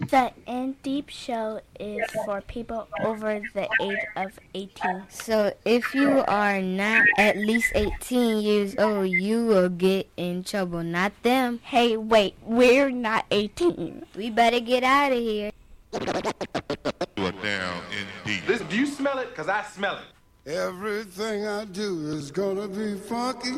[0.00, 5.02] The In Deep Show is for people over the age of 18.
[5.08, 10.84] So if you are not at least 18 years old, you will get in trouble,
[10.84, 11.58] not them.
[11.64, 14.06] Hey, wait, we're not 18.
[14.14, 15.50] We better get out of here.
[15.92, 18.46] You are down in deep.
[18.46, 19.30] Listen, do you smell it?
[19.30, 20.50] Because I smell it.
[20.50, 23.56] Everything I do is gonna be funky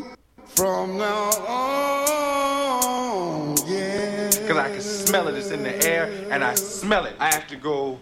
[0.56, 4.30] from now on, yeah.
[4.30, 5.34] Because I can smell it.
[5.36, 7.14] It's in the air, and I smell it.
[7.18, 7.98] I have to go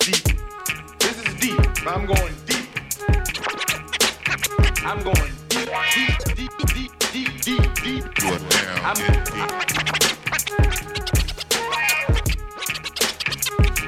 [0.00, 0.24] deep.
[0.98, 1.60] This is deep.
[1.86, 2.66] I'm going deep.
[4.84, 8.04] I'm going deep, deep, deep, deep, deep, deep, deep.
[8.22, 9.50] You are down I'm, in deep.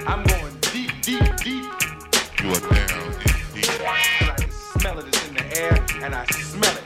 [0.07, 1.65] I'm going deep, deep, deep.
[2.43, 3.37] You are down in deep.
[3.55, 5.07] Because I can smell it.
[5.09, 6.86] It's in the air, and I smell it.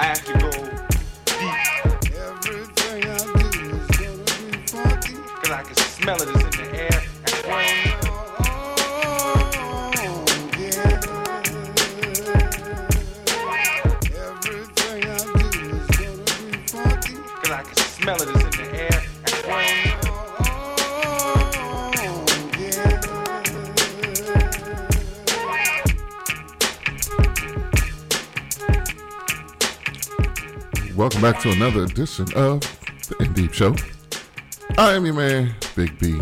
[0.00, 2.12] I have to go deep.
[2.16, 6.49] Everything I do is gonna be funky Because I can smell it.
[31.00, 32.60] Welcome back to another edition of
[33.08, 33.74] the In Deep Show.
[34.76, 36.20] I am your man, Big B.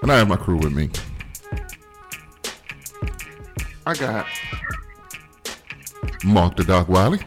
[0.00, 0.90] And I have my crew with me.
[3.84, 4.28] I got
[6.24, 7.18] Mark the Doc Wiley.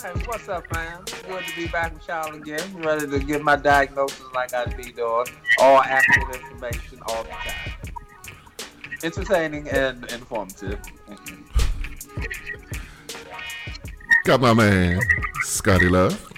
[0.00, 1.02] Hey, what's up, man?
[1.26, 2.62] Good to be back with y'all again.
[2.76, 5.26] Ready to give my diagnosis like I be doing.
[5.60, 7.72] All accurate information all the time.
[9.02, 10.78] Entertaining and informative.
[14.24, 15.00] Got my man,
[15.42, 16.32] Scotty Love.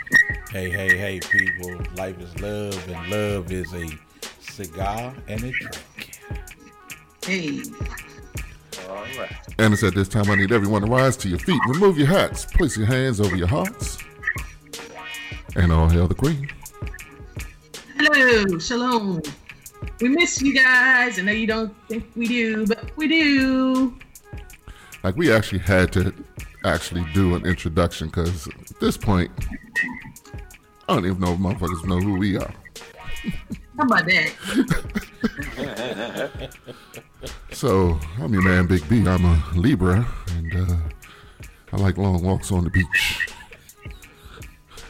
[0.50, 1.80] Hey, hey, hey, people.
[1.94, 3.86] Life is love, and love is a
[4.40, 6.18] cigar and a drink.
[7.24, 7.62] Hey,
[8.88, 9.30] All right.
[9.60, 11.60] And it's at this time I need everyone to rise to your feet.
[11.68, 12.44] Remove your hats.
[12.44, 13.98] Place your hands over your hearts.
[15.54, 16.50] And all hail the queen.
[17.98, 19.22] hello, shalom.
[20.00, 21.20] We miss you guys.
[21.20, 23.96] I know you don't think we do, but we do.
[25.04, 26.12] Like we actually had to
[26.66, 29.30] actually do an introduction because at this point,
[30.88, 32.54] I don't even know if motherfuckers know who we are.
[33.76, 34.32] How about that?
[37.56, 38.98] So I'm your man, Big B.
[39.08, 40.06] I'm a Libra,
[40.36, 40.76] and uh,
[41.72, 43.28] I like long walks on the beach.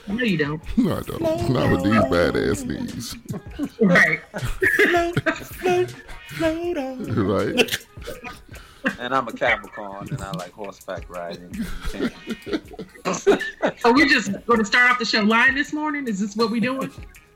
[0.08, 0.60] No, you don't.
[0.76, 1.48] No, I don't.
[1.50, 3.16] Not with these badass knees.
[3.81, 4.20] Right.
[7.16, 7.87] right?
[8.99, 11.67] And I'm a Capricorn and I like horseback riding.
[13.85, 16.09] Are we just going to start off the show live this morning?
[16.09, 16.91] Is this what we doing?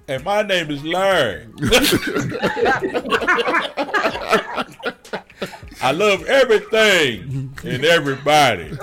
[0.08, 1.46] And my name is Larry.
[5.82, 8.76] I love everything and everybody.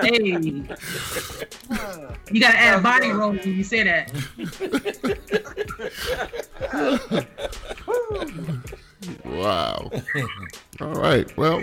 [0.00, 0.64] Hey.
[2.32, 4.10] You got to add body roll when you say that.
[9.24, 9.90] Wow.
[10.80, 11.34] All right.
[11.36, 11.60] Well,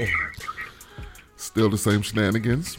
[1.35, 2.77] still the same shenanigans.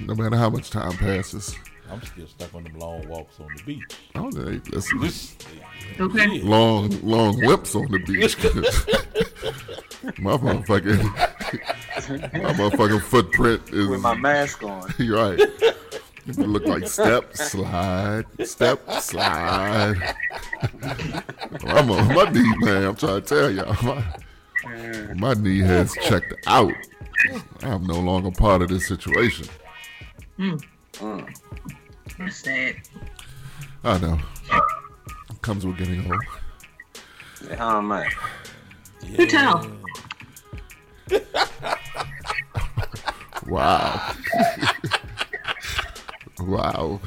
[0.00, 1.54] No matter how much time passes.
[1.90, 3.82] I'm still stuck on them long walks on the beach.
[4.14, 5.00] Oh, hey, listen.
[5.00, 5.36] This,
[6.00, 6.40] Okay.
[6.40, 8.38] long, long whips on the beach.
[10.18, 11.04] my motherfucking,
[12.42, 13.88] my motherfucking footprint is.
[13.88, 14.92] With my mask on.
[14.98, 15.38] You're right.
[16.24, 20.14] It look like step, slide, step, slide.
[21.64, 22.84] I'm on my knee, man.
[22.84, 23.76] I'm trying to tell y'all.
[23.82, 24.02] My,
[25.16, 26.72] my knee has checked out.
[27.62, 29.46] I'm no longer part of this situation.
[30.36, 30.56] Hmm.
[31.00, 31.24] Oh.
[32.18, 32.76] That's sad.
[33.84, 34.18] I know.
[35.30, 36.20] It Comes with getting old.
[37.48, 38.08] Hey, How am I?
[39.16, 39.66] Who tell?
[43.48, 44.14] Wow.
[46.40, 47.00] wow.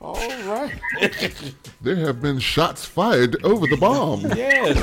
[0.00, 0.72] All right.
[1.82, 4.20] There have been shots fired over the bomb.
[4.36, 4.76] Yes.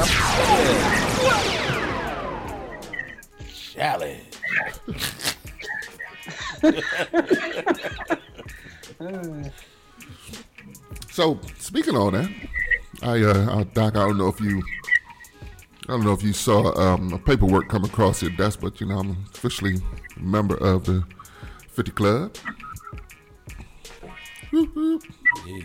[3.74, 4.24] Challenge.
[11.12, 12.30] So speaking on that,
[13.02, 14.62] I uh, uh, Doc, I don't know if you,
[15.88, 18.86] I don't know if you saw um, a paperwork come across your desk, but you
[18.86, 19.78] know I'm officially
[20.16, 21.04] a member of the
[21.70, 22.36] 50 Club.
[24.52, 25.04] Whoop, whoop.
[25.46, 25.64] Yeah.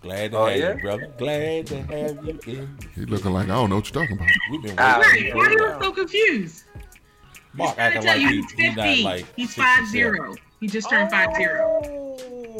[0.00, 0.74] Glad to Oh, have yeah?
[0.74, 1.12] you, brother.
[1.18, 2.78] Glad to have you in.
[2.94, 4.28] He looking like I don't know what you're talking about.
[4.50, 5.36] We've been waiting.
[5.36, 6.64] Why are you so confused?
[7.54, 9.64] Mark I acting tell like you, he, he's he's not like he's 67.
[9.64, 10.34] five zero.
[10.60, 11.80] He just turned five zero.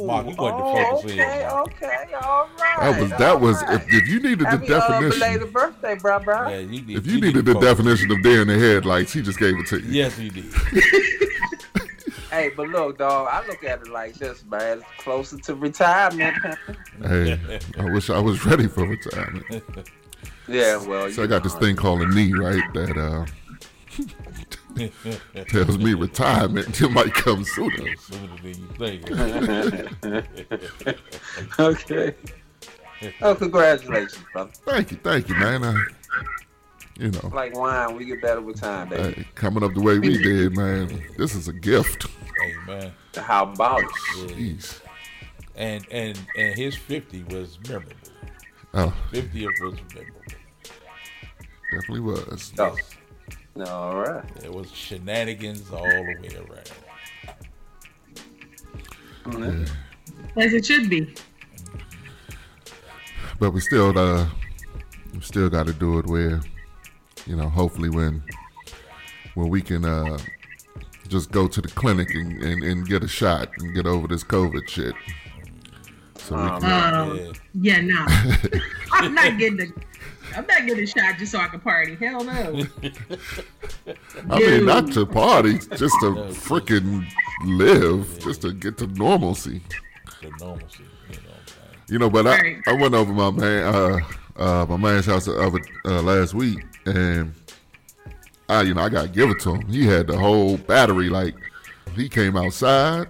[0.05, 1.67] Mark, you want to oh, focus in, okay, Mark.
[1.69, 2.79] okay, all right.
[2.81, 3.75] That was that all was right.
[3.75, 5.21] if, if you needed the Happy, uh, definition.
[5.21, 6.49] belated birthday, bro, bro.
[6.49, 7.69] Yeah, you need, If you need needed to the focus.
[7.69, 9.89] definition of deer in the headlights, he just gave it to you.
[9.91, 10.45] Yes, he did.
[12.31, 14.79] Hey, but look, dog, I look at it like this, man.
[14.79, 16.37] It's closer to retirement.
[17.03, 19.45] Hey, I wish I was ready for retirement.
[20.47, 22.63] yeah, well, So you I got this thing called a knee, right?
[22.75, 23.25] That uh,
[25.49, 27.97] tells me retirement might come sooner.
[27.97, 29.11] Sooner than you think.
[31.59, 32.15] okay.
[33.23, 34.51] Oh, congratulations, brother.
[34.67, 35.65] Thank you, thank you, man.
[35.65, 35.77] I,
[36.99, 39.23] you know, Like wine, we get better with time, baby.
[39.23, 42.07] hey, coming up the way we did, man, this is a gift.
[42.43, 43.89] hey man, How about it?
[44.29, 44.81] Jeez.
[45.57, 47.93] and and and his fifty was memorable.
[48.75, 48.95] Oh.
[49.13, 50.21] Fifty was memorable.
[51.73, 52.53] definitely was.
[52.59, 52.77] Oh.
[53.67, 54.25] All right.
[54.45, 56.29] It was shenanigans all the way
[59.27, 59.71] around.
[60.37, 61.13] As it should be.
[63.41, 64.29] But we still, uh,
[65.15, 66.41] we still got to do it where,
[67.29, 68.23] you know, hopefully when,
[69.35, 70.19] when we can, uh,
[71.09, 74.23] just go to the clinic and, and, and get a shot and get over this
[74.25, 74.95] COVID shit.
[76.17, 77.33] So we can, Uh, Yeah.
[77.55, 78.07] yeah, no.
[78.93, 79.73] I'm not getting the.
[80.37, 81.95] I'm not getting a shot just so I can party.
[81.95, 82.63] Hell no.
[84.31, 87.07] I mean, not to party, just to freaking
[87.45, 89.63] live, just to get to normalcy.
[90.21, 91.87] The normalcy, you know what I'm saying?
[91.89, 92.57] You know, but I, Right.
[92.67, 93.99] I went over my man, uh,
[94.37, 96.59] uh, my man's house of it uh, last week,
[96.97, 97.35] and
[98.49, 99.69] I, you know, I got to give it to him.
[99.69, 101.09] He had the whole battery.
[101.09, 101.35] Like
[101.95, 103.09] he came outside,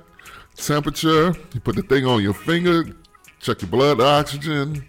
[0.57, 1.33] temperature.
[1.53, 2.85] He put the thing on your finger,
[3.41, 4.85] check your blood oxygen.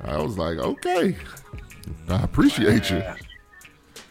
[0.00, 1.16] I was like, okay,
[2.08, 3.02] I appreciate you.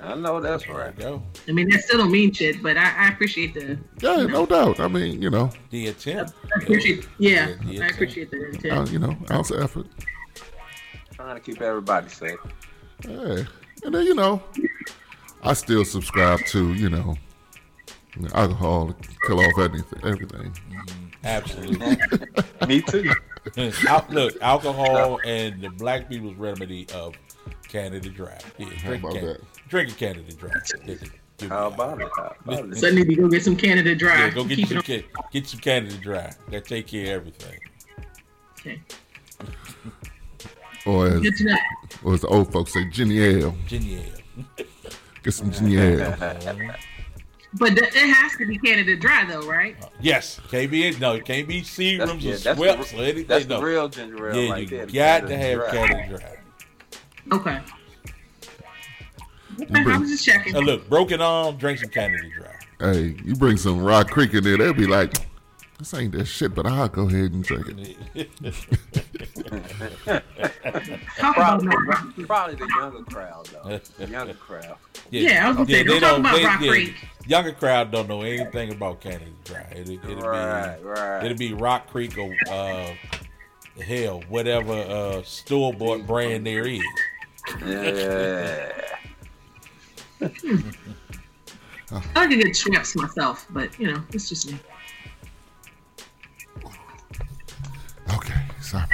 [0.02, 0.94] I know that's There right.
[0.98, 1.24] you go.
[1.48, 3.78] I mean, that still don't mean shit, but I, I appreciate the.
[4.02, 4.82] Yeah, no doubt.
[4.82, 6.34] I mean, you know, The attempt.
[6.44, 7.08] I appreciate.
[7.20, 7.94] Yeah, Yeah, the I attempt.
[7.94, 8.92] appreciate the uh, intent.
[8.92, 9.86] you know, ounce of effort.
[11.14, 12.36] Trying to keep everybody safe.
[13.08, 13.44] Yeah.
[13.86, 14.42] And then, you know,
[15.44, 17.16] I still subscribe to, you know,
[18.34, 20.54] alcohol to kill off anything, everything.
[20.72, 21.98] Mm, absolutely.
[22.68, 23.12] Me too.
[23.88, 27.14] Al- look, alcohol and the black people's remedy of
[27.68, 28.40] Canada Dry.
[28.58, 29.42] Yeah, drink, about that?
[29.68, 30.52] drink a Canada Dry.
[31.38, 32.10] Give How about it?
[32.16, 32.78] How about it?
[32.78, 34.18] So I need to go get some Canada Dry.
[34.18, 36.32] Yeah, go get Keep you it some, on- Ca- get some Canada Dry.
[36.52, 37.60] That take care of everything.
[38.60, 38.82] Okay.
[40.86, 41.56] Or as, Good to know.
[42.04, 43.56] Or as the old folks say, Ginny Ale.
[43.68, 44.66] Ginger ale.
[45.24, 46.16] Get some Ginny Ale.
[47.56, 49.76] But th- it has to be Canada Dry, though, right?
[50.02, 53.04] Yes, can't be no, it can't be That's, serums yeah, or that's, sweats the, or
[53.04, 53.28] anything.
[53.28, 53.60] that's no.
[53.60, 54.86] the real ginger ale yeah, right you there.
[54.88, 55.70] the got to have Dry.
[55.72, 56.38] Canada Dry.
[57.38, 57.60] Okay.
[59.62, 60.54] Okay, I bring- was just checking.
[60.54, 62.92] Now look, broken arm, drink some Canada Dry.
[62.92, 65.14] Hey, you bring some Rock Creek in there, they'll be like,
[65.84, 68.30] this ain't that shit, but I'll go ahead and drink it.
[71.20, 73.80] Probably, probably the younger crowd, though.
[73.98, 74.78] The younger crowd.
[75.12, 76.94] Yeah, I was gonna say, don't they talk about they- Rock yeah, Creek.
[77.28, 79.60] Younger crowd don't know anything about Canada Dry.
[79.72, 81.26] It, it'll Right, be right.
[81.26, 82.90] it'll be Rock Creek or uh,
[83.82, 86.82] hell, whatever uh, store bought brand there is.
[87.66, 88.72] Yeah.
[91.92, 94.58] I like a good Schweppes myself, but you know, it's just me.
[98.16, 98.86] Okay, sorry.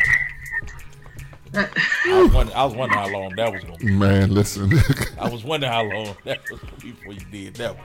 [1.54, 1.66] Uh,
[2.06, 3.92] I was, wondering, I was wondering how long that was gonna be.
[3.92, 4.72] Man, listen.
[5.20, 7.76] I was wondering how long that was gonna be before you did that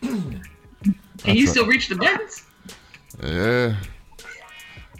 [0.00, 0.42] one.
[1.18, 2.44] can you still reach the buttons?
[3.22, 3.76] yeah.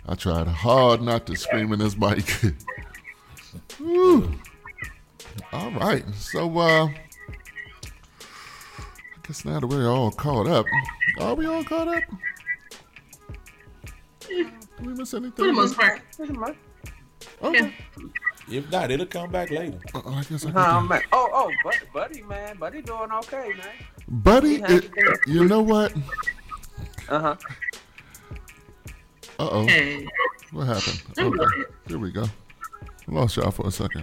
[0.09, 2.29] I tried hard not to scream in this mic.
[3.79, 4.33] Whew.
[5.53, 6.05] All right.
[6.15, 6.93] So, uh, I
[9.27, 10.67] guess now that we're all caught up,
[11.21, 12.03] are we all caught up?
[14.83, 15.33] Did we miss anything?
[15.37, 16.03] For the most part.
[17.41, 17.73] Okay.
[18.51, 19.79] If not, it'll come back later.
[19.95, 20.89] Uh, I guess I Oh, can.
[20.89, 21.03] man.
[21.13, 22.57] Oh, oh, buddy, buddy, man.
[22.59, 23.69] Buddy doing okay, man.
[24.09, 24.91] Buddy, it,
[25.29, 25.93] you know what?
[27.09, 27.37] Uh huh.
[29.39, 29.67] Uh oh.
[29.69, 30.05] Hey,
[30.51, 31.01] What happened?
[31.17, 31.37] I'm Okay.
[31.37, 31.67] glad.
[31.87, 32.25] Here we go.
[33.07, 34.03] Lost y'all for a second.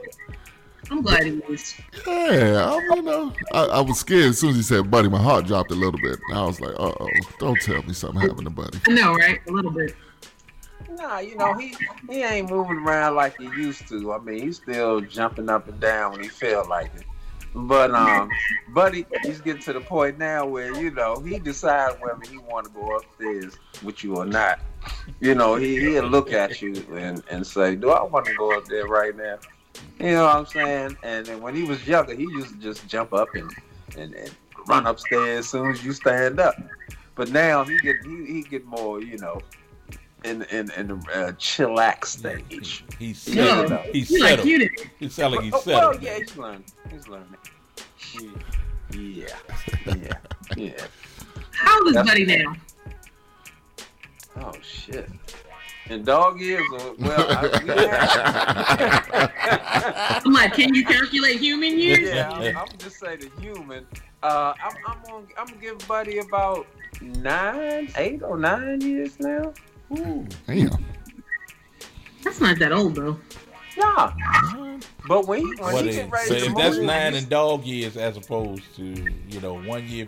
[0.89, 1.75] I'm glad he was.
[2.07, 5.09] Yeah, I, you know, I, I was scared as soon as he said buddy.
[5.09, 6.17] My heart dropped a little bit.
[6.33, 7.09] I was like, uh oh,
[7.39, 8.79] don't tell me something happened to buddy.
[8.87, 9.39] I know, right?
[9.47, 9.93] A little bit.
[10.99, 11.75] Nah, you know he
[12.09, 14.13] he ain't moving around like he used to.
[14.13, 17.05] I mean, he's still jumping up and down when he feel like it.
[17.55, 18.29] But um,
[18.69, 22.67] buddy, he's getting to the point now where you know he decides whether he want
[22.67, 24.59] to go upstairs with you or not.
[25.19, 28.55] You know, he he'll look at you and and say, "Do I want to go
[28.55, 29.39] up there right now?"
[29.99, 30.97] You know what I'm saying?
[31.03, 33.49] And then when he was younger, he used to just jump up and
[33.97, 34.31] and, and
[34.67, 36.55] run upstairs as soon as you stand up.
[37.15, 39.41] But now he get he, he get more, you know,
[40.23, 42.83] in in in the uh, chillax stage.
[42.97, 43.85] He, He's No, settled.
[43.95, 44.47] He's you like settled.
[44.47, 44.71] you did.
[44.99, 46.01] He sound like he's Oh, well, settled.
[46.03, 46.63] yeah, he's learning.
[46.91, 47.35] He's learning.
[47.97, 48.31] He-
[49.21, 49.27] Yeah,
[49.85, 50.17] yeah,
[50.57, 50.71] yeah.
[51.51, 52.55] How old is That's- Buddy now?
[54.37, 55.09] Oh shit.
[55.91, 57.69] And dog years, or, well, I, we
[59.19, 62.09] have, I'm like, can you calculate human years?
[62.13, 63.87] yeah, I'm, I'm just say the human.
[64.21, 66.67] Uh, I'm, I'm gonna, I'm gonna give Buddy about
[67.01, 69.51] nine, eight or nine years now.
[69.93, 70.69] Damn.
[72.23, 73.19] That's not that old though.
[73.77, 74.11] Nah,
[75.07, 77.23] but when he, when What he is- get ready so to if that's nine he's-
[77.23, 80.07] in dog years as opposed to you know one year,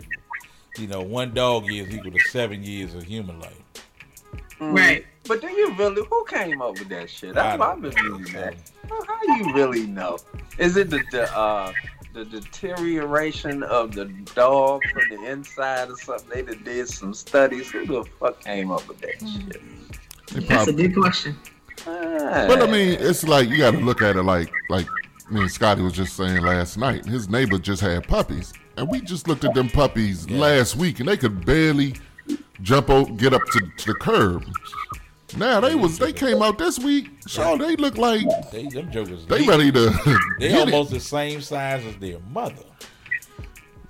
[0.78, 3.58] you know one dog year is equal to seven years of human life.
[4.60, 4.76] Mm.
[4.76, 5.06] Right.
[5.26, 6.02] But do you really?
[6.10, 7.34] Who came up with that shit?
[7.34, 8.16] That's why I've been know.
[8.18, 8.54] reading that.
[8.90, 10.18] How how you really know?
[10.58, 11.72] Is it the, the uh
[12.12, 16.28] the deterioration of the dog from the inside or something?
[16.28, 17.70] They done did some studies.
[17.70, 19.62] Who the fuck came up with that shit?
[20.32, 21.36] They That's a good question.
[21.86, 22.44] Ah.
[22.46, 24.86] but I mean, it's like you got to look at it like like
[25.30, 27.04] me and Scotty was just saying last night.
[27.06, 31.08] His neighbor just had puppies, and we just looked at them puppies last week, and
[31.08, 31.94] they could barely
[32.60, 34.44] jump out, get up to, to the curb.
[35.36, 37.08] Now they was they came out this week.
[37.26, 39.24] Sure, they look like They them jokers.
[39.26, 39.90] they ready to.
[40.38, 40.74] They get it.
[40.74, 42.64] almost the same size as their mother.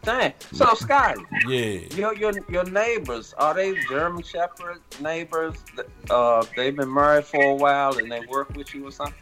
[0.02, 0.32] Dang.
[0.52, 1.78] So Scotty, Yeah.
[1.96, 5.54] your your your neighbors are they German Shepherd neighbors?
[6.10, 9.14] Uh, they've been married for a while and they work with you or something.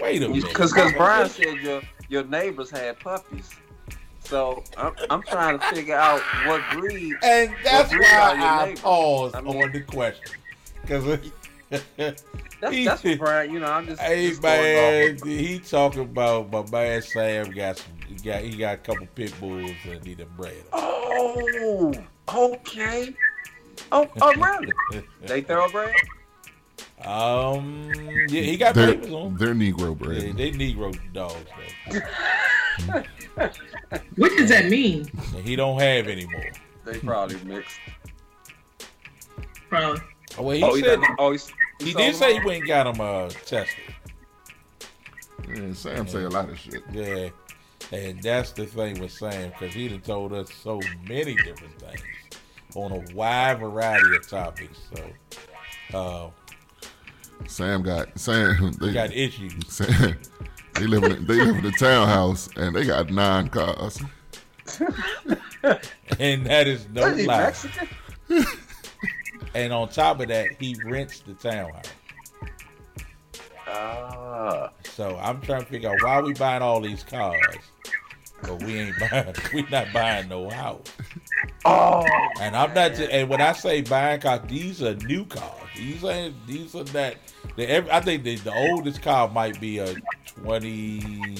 [0.00, 0.44] Wait a minute.
[0.48, 3.50] Because because Brian said your your neighbors had puppies.
[4.24, 7.14] So I'm, I'm trying to figure out what breed.
[7.22, 10.36] And that's breed why I paused I mean- on the question.
[10.82, 11.18] Because
[11.96, 12.22] That's,
[12.60, 13.52] that's Brian.
[13.52, 14.00] You know, I'm just.
[14.00, 17.92] Hey just man, he talking about my man Sam got some.
[18.06, 20.64] He got he got a couple pit bulls and he done bred 'em.
[20.72, 21.92] Oh,
[22.32, 23.14] okay.
[23.92, 24.72] Oh, oh, really?
[25.22, 25.94] They throw thoroughbred?
[27.06, 27.90] Um,
[28.28, 29.36] yeah, he got They're, papers on.
[29.36, 30.36] they're Negro Yeah, bred.
[30.38, 31.36] they Negro dogs
[34.16, 35.08] what does that mean?
[35.36, 36.50] And he don't have any more.
[36.84, 37.78] They probably mixed.
[39.68, 40.00] Probably.
[40.38, 42.46] Oh, well, he oh, said done- oh, he's, he sold did them say he all?
[42.46, 43.84] went and got them uh, tested.
[45.48, 46.82] Yeah, Sam say a lot of shit.
[46.92, 47.28] Yeah,
[47.92, 52.02] and that's the thing with Sam because he done told us so many different things
[52.74, 54.78] on a wide variety of topics.
[54.94, 56.30] So, uh,
[57.46, 58.72] Sam got Sam.
[58.80, 59.54] They, got issues.
[59.68, 60.16] Sam,
[60.74, 64.00] they live in they live in a townhouse and they got nine cars.
[66.18, 68.44] and that is no What is he, lie.
[69.54, 71.84] And on top of that, he rents the townhouse.
[73.68, 74.70] Ah.
[74.84, 77.40] So I'm trying to figure out why we buying all these cars,
[78.42, 79.34] but we ain't buying.
[79.52, 80.86] We not buying no house.
[81.64, 82.04] Oh.
[82.40, 82.94] And I'm not.
[82.94, 85.63] Just, and when I say buying cars, these are new cars.
[85.76, 86.46] These ain't.
[86.46, 87.16] These are that.
[87.56, 89.94] The, every, I think the, the oldest car might be a
[90.42, 91.36] 20.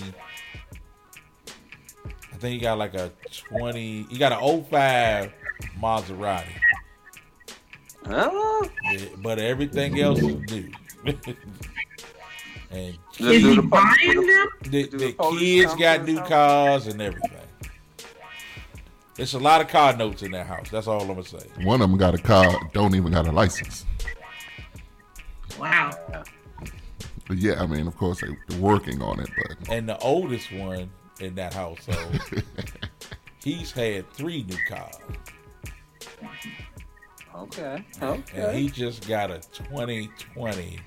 [1.47, 3.13] I think he got like a
[3.49, 4.03] 20.
[4.11, 5.33] He got an 05
[5.81, 6.47] Maserati.
[8.07, 8.69] Huh?
[8.93, 10.71] Yeah, but everything else is new.
[12.71, 14.49] and Is he the buying the- them?
[14.71, 17.31] the, the the kids got new cars and everything.
[19.15, 20.69] There's a lot of car notes in that house.
[20.71, 21.39] That's all I'm gonna say.
[21.63, 23.87] One of them got a car, don't even got a license.
[25.65, 25.91] Wow.
[27.27, 30.53] But yeah, I mean, of course they, they're working on it, but And the oldest
[30.53, 30.91] one
[31.21, 32.21] in that household,
[33.43, 34.95] he's had three new cars,
[37.35, 37.83] Okay.
[38.03, 38.23] Okay.
[38.35, 38.61] and Okay.
[38.61, 40.79] he just got a 2020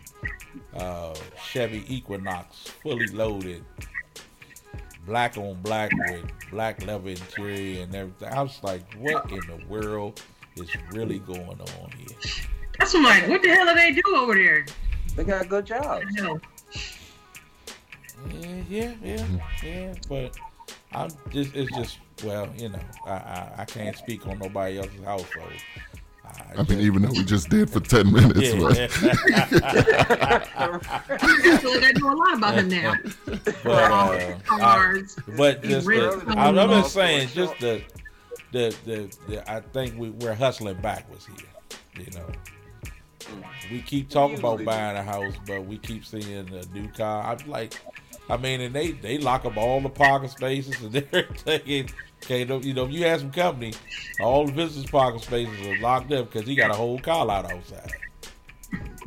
[0.76, 3.64] uh, Chevy Equinox, fully loaded,
[5.08, 8.30] black on black with black leather interior and everything.
[8.32, 10.22] I was like, what in the world
[10.56, 12.18] is really going on here?
[12.80, 13.28] That's what I'm like.
[13.30, 14.66] What the hell do they do over there?
[15.16, 16.06] They got a good jobs.
[16.12, 16.40] No.
[18.30, 19.26] Yeah, yeah, yeah,
[19.64, 19.94] yeah.
[20.10, 20.38] But
[20.94, 25.04] I'm just, it's just, well, you know, I, I, I can't speak on nobody else's
[25.04, 25.54] household.
[26.58, 28.60] I mean, even though we just did for ten minutes, Yeah.
[28.60, 28.78] but
[30.60, 32.94] I feel like I know a lot about him now.
[33.26, 35.04] but, uh, I,
[35.38, 37.82] but just the, I'm, I'm just saying, just the,
[38.52, 42.06] the, the, the I think we, we're hustling backwards here.
[42.06, 42.28] You know,
[43.72, 47.24] we keep talking about buying a house, but we keep seeing a new car.
[47.24, 47.80] I'm like,
[48.30, 51.90] I mean, and they they lock up all the parking spaces and everything.
[52.24, 53.74] Okay, no- you know, if you have some company,
[54.22, 57.52] all the business parking spaces are locked up because he got a whole car lot
[57.52, 57.92] outside.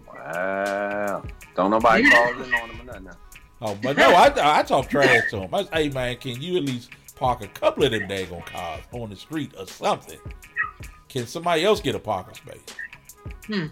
[0.07, 1.23] Wow.
[1.57, 3.05] Don't nobody call in on them or nothing.
[3.05, 3.17] now.
[3.63, 5.55] Oh, but no, I I talk trash to him.
[5.55, 6.91] I say, hey man, can you at least
[7.21, 10.19] park a couple of them daggone cars on the street or something.
[11.09, 12.65] Can somebody else get a parking space?
[13.47, 13.67] Hmm.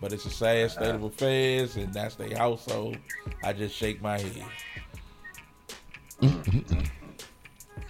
[0.00, 2.96] But it's a sad state of affairs, and that's their household.
[3.44, 4.44] I just shake my head.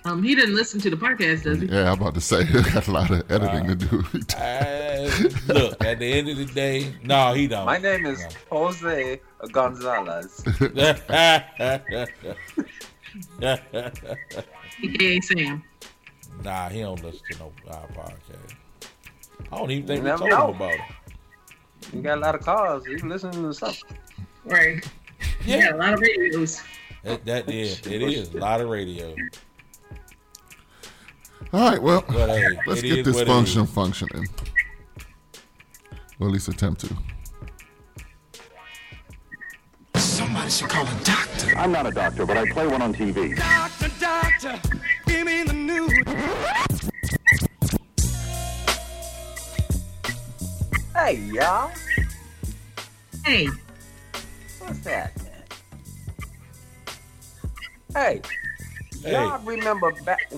[0.05, 1.67] Um, he didn't listen to the podcast, does he?
[1.67, 4.03] Yeah, I'm about to say, he got a lot of editing to do.
[4.37, 5.11] Uh,
[5.49, 7.67] look, at the end of the day, no, he don't.
[7.67, 9.21] My name is Jose
[9.53, 10.43] Gonzalez.
[14.83, 15.63] AKA Sam.
[16.43, 18.55] nah, he don't listen to no our podcast.
[19.53, 20.47] I don't even think You we never told know.
[20.49, 20.81] him about it.
[21.95, 22.87] You got a lot of calls.
[22.87, 23.81] You listening to stuff.
[24.45, 24.85] Right.
[25.45, 26.63] Yeah, Yeah, a lot of radios.
[27.05, 27.81] that, that is.
[27.87, 29.15] It is a lot of radio.
[31.53, 34.27] All right, well, But hey, let's get this function functioning.
[36.21, 36.95] Or at least attempt to.
[39.97, 41.57] Somebody should call a doctor.
[41.57, 43.37] I'm not a doctor, but I play one on TV.
[43.37, 44.61] Doctor, doctor,
[45.07, 46.90] give me the news.
[50.95, 51.71] Hey, y'all.
[53.25, 53.49] Hey,
[54.59, 55.45] What's that, man?
[57.95, 58.21] Hey,
[59.03, 59.13] Hey.
[59.13, 60.21] y'all remember back?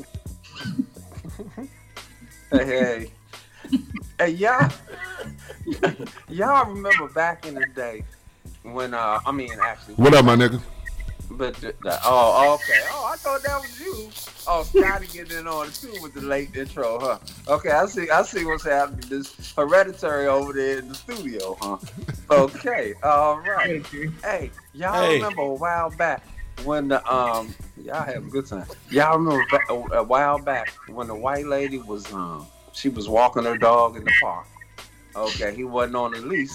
[2.51, 3.11] hey, hey,
[4.19, 4.69] hey, y'all,
[6.29, 8.05] y'all remember back in the day
[8.63, 8.95] when?
[8.95, 10.61] uh I mean, actually, What up, my nigga?
[11.33, 12.83] But the, the, oh, okay.
[12.91, 14.11] Oh, I thought that was you.
[14.47, 17.19] Oh, Scotty getting in on it too with the late intro, huh?
[17.49, 18.11] Okay, I see.
[18.11, 19.09] I see what's happening.
[19.09, 21.77] This hereditary over there in the studio, huh?
[22.31, 23.87] Okay, all right.
[24.25, 25.15] Hey, y'all Hey.
[25.15, 26.27] remember a while back
[26.65, 28.67] when the um y'all have a good time.
[28.91, 33.45] Y'all remember a, a while back when the white lady was um she was walking
[33.45, 34.47] her dog in the park.
[35.15, 36.51] Okay, he wasn't on the leash.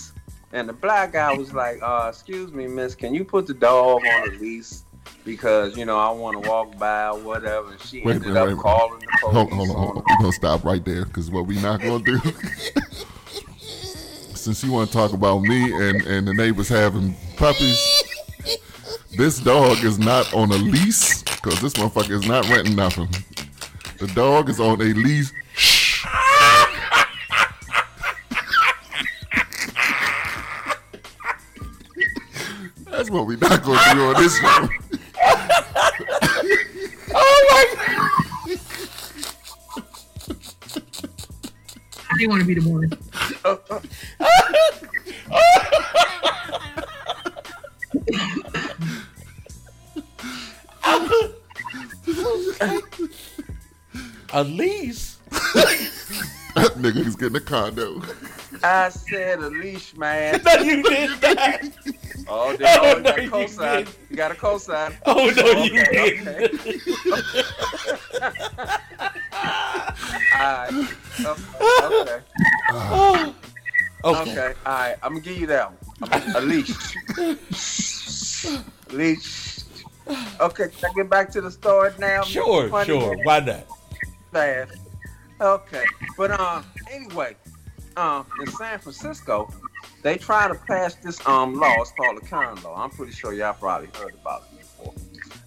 [0.53, 4.01] And the black guy was like, uh, excuse me, miss, can you put the dog
[4.05, 4.77] on the leash?
[5.25, 7.71] Because, you know, I want to walk by or whatever.
[7.71, 9.33] And she Wait ended minute, up wait calling the police.
[9.35, 10.03] Hold, hold on, on hold on.
[10.07, 12.31] We're going to stop right there because what we not going to do,
[13.57, 18.03] since you want to talk about me and, and the neighbors having puppies,
[19.17, 23.09] this dog is not on a lease because this motherfucker is not renting nothing.
[23.99, 25.33] The dog is on a lease.
[32.97, 34.69] That's what we not going to do on this show.
[37.19, 37.65] Oh
[42.09, 42.91] I didn't want to be the one.
[54.33, 55.17] A lease?
[56.55, 58.01] That nigga is getting a condo.
[58.63, 60.41] I said a leash, man.
[60.45, 61.61] No, you did not.
[62.29, 63.77] Oh, there Oh, you no, got a you cosign.
[63.77, 63.97] didn't.
[64.09, 64.93] You got a cosign.
[65.05, 66.27] Oh no, you Okay, didn't.
[66.27, 66.79] okay.
[70.39, 70.73] Alright.
[71.25, 72.21] Okay.
[72.73, 73.33] Okay.
[74.03, 74.53] Okay.
[74.65, 74.95] All right.
[75.01, 76.11] I'm gonna give you that one.
[76.11, 76.95] I'm- A leash.
[78.91, 79.59] leash.
[80.39, 80.67] Okay.
[80.69, 82.21] Can I get back to the story now?
[82.23, 83.15] Sure, sure.
[83.15, 83.25] Man?
[83.25, 83.65] Why not?
[84.31, 84.77] Fast.
[85.41, 85.85] Okay.
[86.17, 86.65] But um.
[86.91, 87.35] Anyway,
[87.97, 89.51] um, in San Francisco,
[90.03, 91.81] they try to pass this um law.
[91.81, 92.75] It's called the con Law.
[92.83, 94.93] I'm pretty sure y'all probably heard about it before.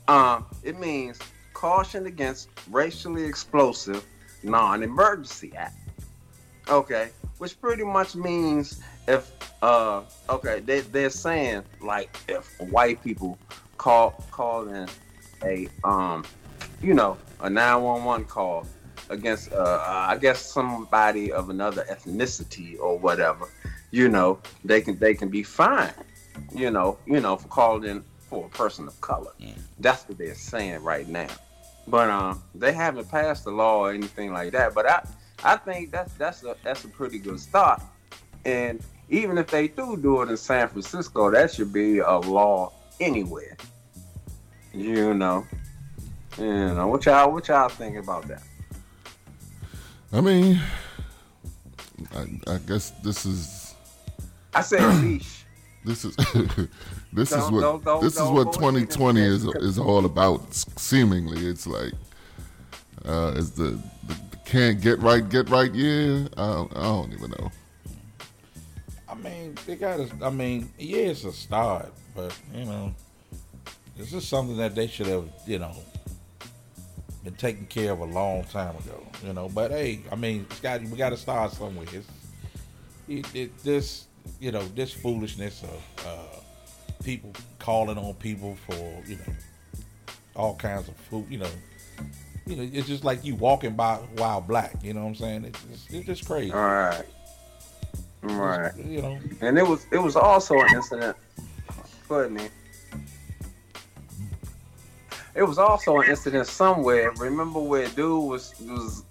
[0.09, 1.19] Um, it means
[1.55, 4.05] caution against racially explosive
[4.43, 5.77] non-emergency act.
[6.69, 9.33] Okay, which pretty much means if
[9.63, 13.39] uh okay they they're saying like if white people
[13.77, 14.89] call call in
[15.45, 16.25] a um
[16.83, 18.67] you know a 911 call
[19.11, 23.49] against uh I guess somebody of another ethnicity or whatever
[23.91, 25.95] you know they can they can be fined
[26.55, 29.33] you know you know for calling in for a person of color.
[29.81, 31.27] That's what they're saying right now.
[31.89, 34.73] But um they haven't passed the law or anything like that.
[34.73, 35.07] But I
[35.43, 37.83] I think that's that's a that's a pretty good start.
[38.45, 42.73] And even if they do do it in San Francisco, that should be a law
[43.01, 43.57] anywhere.
[44.73, 45.45] You know,
[46.39, 48.43] you know what y'all what y'all think about that?
[50.13, 50.61] I mean,
[52.15, 53.60] I, I guess this is
[54.55, 55.45] I said leash.
[55.85, 56.17] this is
[57.13, 60.53] this is Don't- what don't- don't- this is don't what 2020 is is all about.
[60.55, 61.93] Seemingly, it's like
[63.07, 66.29] uh, is the, the, the can't get right get right year.
[66.37, 67.51] I don't, I don't even know.
[69.09, 70.01] I mean, they got.
[70.23, 72.95] I mean, yeah, it's a start, but you know,
[73.97, 75.75] this is something that they should have, you know,
[77.25, 79.03] been taken care of a long time ago.
[79.25, 81.87] You know, but hey, I mean, it's we got to start somewhere.
[81.93, 82.07] It's,
[83.09, 84.07] it, it, this,
[84.41, 86.41] you know, this foolishness of uh,
[87.05, 89.33] people calling on people for, you know,
[90.37, 91.27] all kinds of food.
[91.29, 91.51] You know,
[92.47, 94.83] you know, it's just like you walking by while black.
[94.83, 95.45] You know what I'm saying?
[95.45, 96.53] It's just, it's just crazy.
[96.53, 97.05] All right.
[98.23, 98.77] Right.
[98.77, 101.17] You know, And it was it was also an incident.
[102.11, 102.51] Ahead, man.
[105.35, 107.13] It was also an incident somewhere.
[107.13, 109.05] Remember where dude was was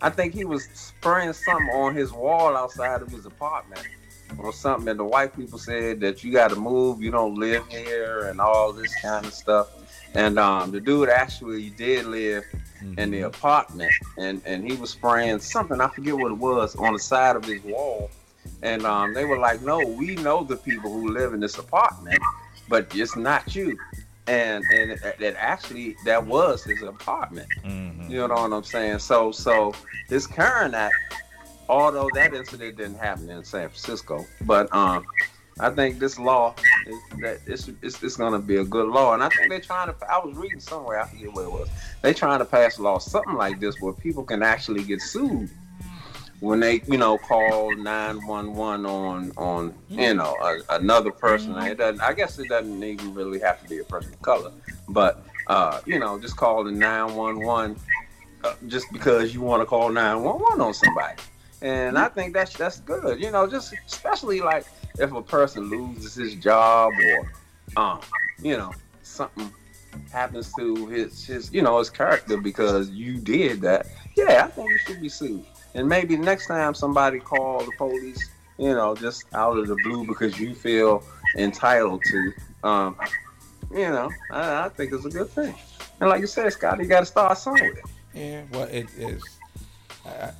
[0.00, 3.86] I think he was spraying something on his wall outside of his apartment
[4.38, 7.66] or something, and the white people said that you got to move, you don't live
[7.68, 9.68] here, and all this kind of stuff.
[10.14, 12.44] And um, the dude actually did live
[12.98, 16.92] in the apartment, and and he was spraying something I forget what it was on
[16.92, 18.10] the side of his wall.
[18.62, 22.20] And um, they were like, "No, we know the people who live in this apartment,
[22.68, 23.76] but it's not you."
[24.26, 27.48] And and it, it actually that was his apartment.
[28.10, 29.00] You know what I'm saying?
[29.00, 29.74] So so
[30.08, 30.94] this CAREN act,
[31.68, 35.04] although that incident didn't happen in San Francisco, but um,
[35.60, 36.54] I think this law
[36.86, 39.88] is that it's, it's it's gonna be a good law, and I think they're trying
[39.88, 39.94] to.
[40.10, 41.68] I was reading somewhere, I forget where it was.
[42.02, 45.50] They're trying to pass a law, something like this, where people can actually get sued
[46.40, 51.56] when they, you know, call nine one one on on you know a, another person.
[51.58, 52.00] It doesn't.
[52.00, 54.52] I guess it doesn't even really have to be a person of color,
[54.88, 57.76] but uh, you know, just call the nine one one
[58.66, 61.14] just because you want to call nine one one on somebody.
[61.62, 63.20] And I think that's that's good.
[63.20, 64.66] You know, just especially like
[64.98, 67.32] if a person loses his job or
[67.76, 68.00] um,
[68.42, 69.50] you know, something
[70.12, 73.86] happens to his his you know his character because you did that.
[74.16, 75.44] Yeah, I think you should be sued.
[75.74, 80.06] And maybe next time somebody call the police, you know, just out of the blue
[80.06, 81.02] because you feel
[81.36, 82.96] entitled to, um,
[83.72, 85.54] you know, I, I think it's a good thing.
[86.00, 87.74] And like you said, Scott, you got to start somewhere.
[88.12, 89.22] Yeah, well, it is.
[90.06, 90.30] I,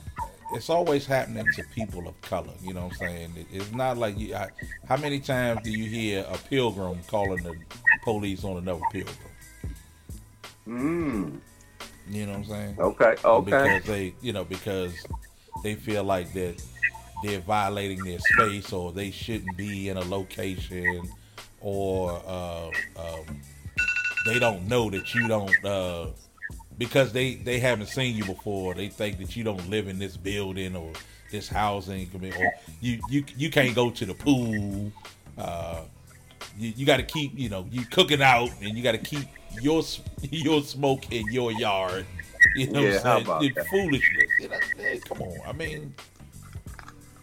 [0.54, 2.52] it's always happening to people of color.
[2.62, 3.32] You know what I'm saying?
[3.36, 4.34] It, it's not like you.
[4.34, 4.48] I,
[4.88, 7.54] how many times do you hear a pilgrim calling the
[8.04, 9.16] police on another pilgrim?
[10.66, 11.40] Mm.
[12.08, 12.76] You know what I'm saying?
[12.78, 13.44] Okay, okay.
[13.44, 14.94] Because they, you know, because
[15.62, 16.62] they feel like that
[17.22, 21.08] they're violating their space or they shouldn't be in a location
[21.60, 23.40] or uh, um,
[24.26, 26.06] they don't know that you don't uh,
[26.78, 28.74] because they they haven't seen you before.
[28.74, 30.92] They think that you don't live in this building or
[31.30, 34.92] this housing, or you you you can't go to the pool.
[35.36, 35.82] Uh,
[36.56, 39.26] you, you got to keep you know you cooking out and you got to keep
[39.60, 39.82] your
[40.22, 42.06] your smoke in your yard.
[42.54, 43.54] You know Yeah, what I'm saying?
[43.70, 44.30] foolishness.
[44.40, 45.38] You know, hey, come on.
[45.46, 45.94] I mean,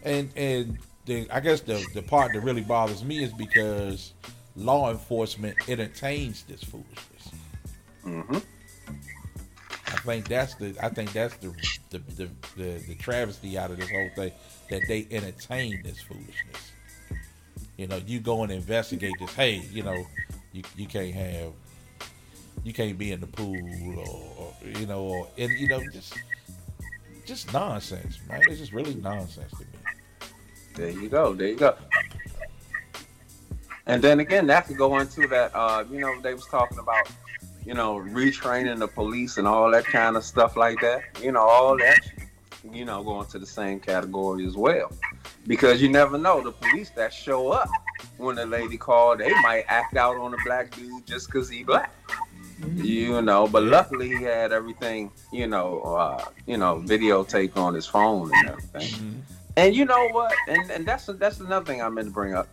[0.02, 4.12] and and the I guess the the part that really bothers me is because
[4.56, 7.30] law enforcement entertains this foolishness.
[8.04, 8.38] Mm-hmm.
[9.92, 11.54] I think that's the I think that's the
[11.90, 14.32] the, the the the travesty out of this whole thing
[14.70, 16.72] that they entertain this foolishness.
[17.76, 19.34] You know, you go and investigate this.
[19.34, 20.06] Hey, you know,
[20.52, 21.52] you you can't have
[22.64, 26.14] you can't be in the pool or, or you know or and you know just
[27.26, 28.42] just nonsense, man.
[28.48, 29.66] It's just really nonsense to me.
[30.74, 31.34] There you go.
[31.34, 31.76] There you go.
[33.86, 35.54] And then again, that could go into that.
[35.54, 37.08] Uh, you know, they was talking about,
[37.64, 41.02] you know, retraining the police and all that kind of stuff like that.
[41.20, 42.00] You know, all that,
[42.72, 44.92] you know, going to the same category as well,
[45.46, 47.68] because you never know the police that show up
[48.18, 51.64] when the lady called, they might act out on a black dude just because he
[51.64, 51.92] black.
[52.74, 57.86] You know, but luckily he had everything, you know, uh, you know, videotape on his
[57.86, 59.24] phone and everything.
[59.56, 60.32] And you know what?
[60.46, 62.48] And and that's that's another thing I meant to bring up.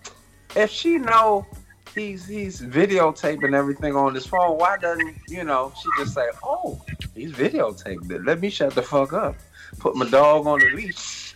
[0.55, 1.45] If she know
[1.93, 6.81] he's he's videotaping everything on his phone, why doesn't you know she just say, "Oh,
[7.15, 8.25] he's videotaping it.
[8.25, 9.35] Let me shut the fuck up.
[9.79, 11.35] Put my dog on the leash.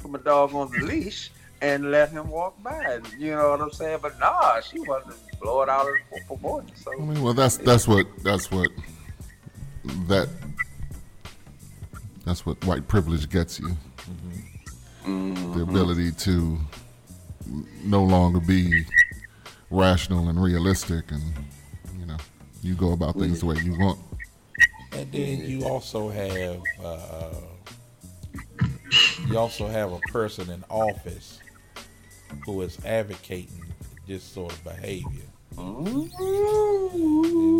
[0.00, 1.30] Put my dog on the leash."
[1.62, 3.00] And let him walk by.
[3.18, 3.98] You know what I'm saying?
[4.00, 6.74] But nah, she wanted to blow it out of the proportion.
[6.74, 8.70] So I mean, well, that's that's what that's what
[10.08, 10.30] that
[12.24, 13.76] that's what white privilege gets you.
[15.04, 15.52] Mm-hmm.
[15.52, 16.58] The ability to
[17.84, 18.84] no longer be
[19.70, 21.22] rational and realistic, and
[21.98, 22.16] you know,
[22.62, 23.98] you go about things the way you want.
[24.92, 27.34] And then you also have uh,
[29.28, 31.40] you also have a person in office
[32.44, 33.64] who is advocating
[34.06, 35.22] this sort of behavior.
[35.58, 36.10] And,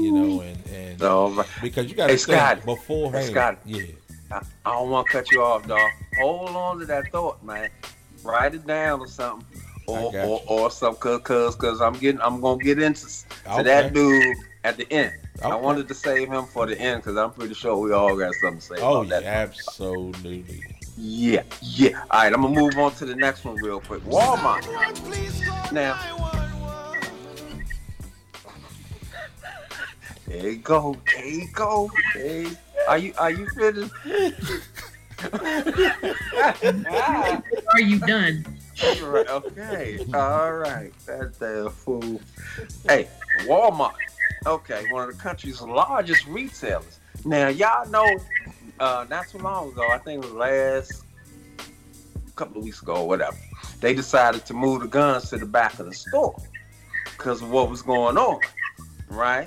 [0.03, 2.65] you know, and, and So, because you got to Hey, think Scott.
[2.65, 3.25] beforehand.
[3.25, 3.59] Hey, Scott.
[3.65, 3.83] Yeah.
[4.31, 5.91] I, I don't want to cut you off, dog.
[6.19, 7.69] Hold on to that thought, man.
[8.23, 12.21] Write it down or something, or got or, or something, cause, cause, cause I'm getting,
[12.21, 13.25] I'm gonna get into s-
[13.57, 15.13] to that dude at the end.
[15.43, 18.35] I wanted to save him for the end, cause I'm pretty sure we all got
[18.35, 19.25] something to say Oh about yeah, that.
[19.49, 20.45] absolutely.
[20.99, 22.03] Yeah, yeah.
[22.11, 24.03] All right, I'm gonna move on to the next one real quick.
[24.05, 24.63] Walmart.
[25.73, 25.99] Now,
[30.27, 30.97] There you go.
[31.17, 31.91] There you go.
[32.15, 32.57] There you-
[32.89, 33.93] Are you are you finished?
[37.73, 38.45] Are you done?
[39.03, 39.99] Right, okay.
[40.15, 40.93] All right.
[41.07, 42.21] That damn fool.
[42.89, 43.09] Hey,
[43.41, 43.95] Walmart.
[44.47, 46.99] Okay, one of the country's largest retailers.
[47.25, 48.19] Now, y'all know,
[48.79, 51.05] uh, not too long ago, I think it was last
[52.41, 53.37] couple of weeks ago or whatever,
[53.81, 56.35] they decided to move the guns to the back of the store
[57.05, 58.41] because of what was going on,
[59.11, 59.47] right?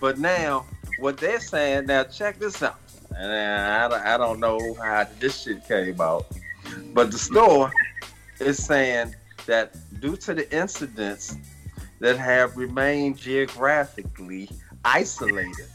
[0.00, 0.66] But now,
[0.98, 2.80] what they're saying, now check this out.
[3.16, 6.26] And I I don't know how this shit came out,
[6.92, 7.72] but the store
[8.46, 9.14] is saying
[9.46, 11.36] that due to the incidents
[12.00, 14.50] that have remained geographically
[14.84, 15.68] isolated,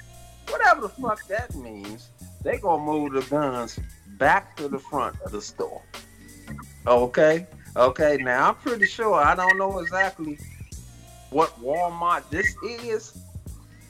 [0.50, 2.10] whatever the fuck that means,
[2.44, 3.80] they gonna move the guns
[4.18, 5.82] back to the front of the store.
[6.86, 8.18] Okay, okay.
[8.18, 10.38] Now I'm pretty sure I don't know exactly
[11.30, 13.18] what Walmart this is,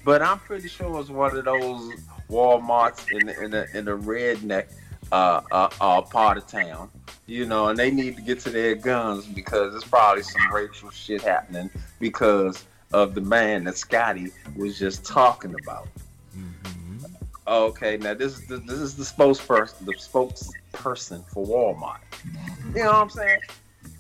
[0.04, 1.92] but I'm pretty sure it's one of those
[2.30, 4.68] Walmarts in the in the in the redneck
[5.12, 6.90] uh, uh, uh, part of town.
[7.26, 10.90] You know, and they need to get to their guns because there's probably some racial
[10.92, 15.88] shit happening because of the man that Scotty was just talking about.
[17.48, 22.00] Okay, now this is the, this is the spokesperson, the spokesperson for Walmart.
[22.76, 23.40] You know what I'm saying?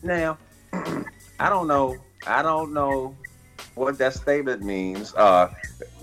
[0.03, 0.37] Now,
[1.39, 1.95] I don't know.
[2.25, 3.15] I don't know
[3.75, 5.13] what that statement means.
[5.15, 5.53] Uh,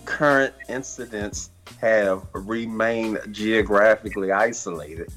[0.07, 5.11] current incidents have remained geographically isolated.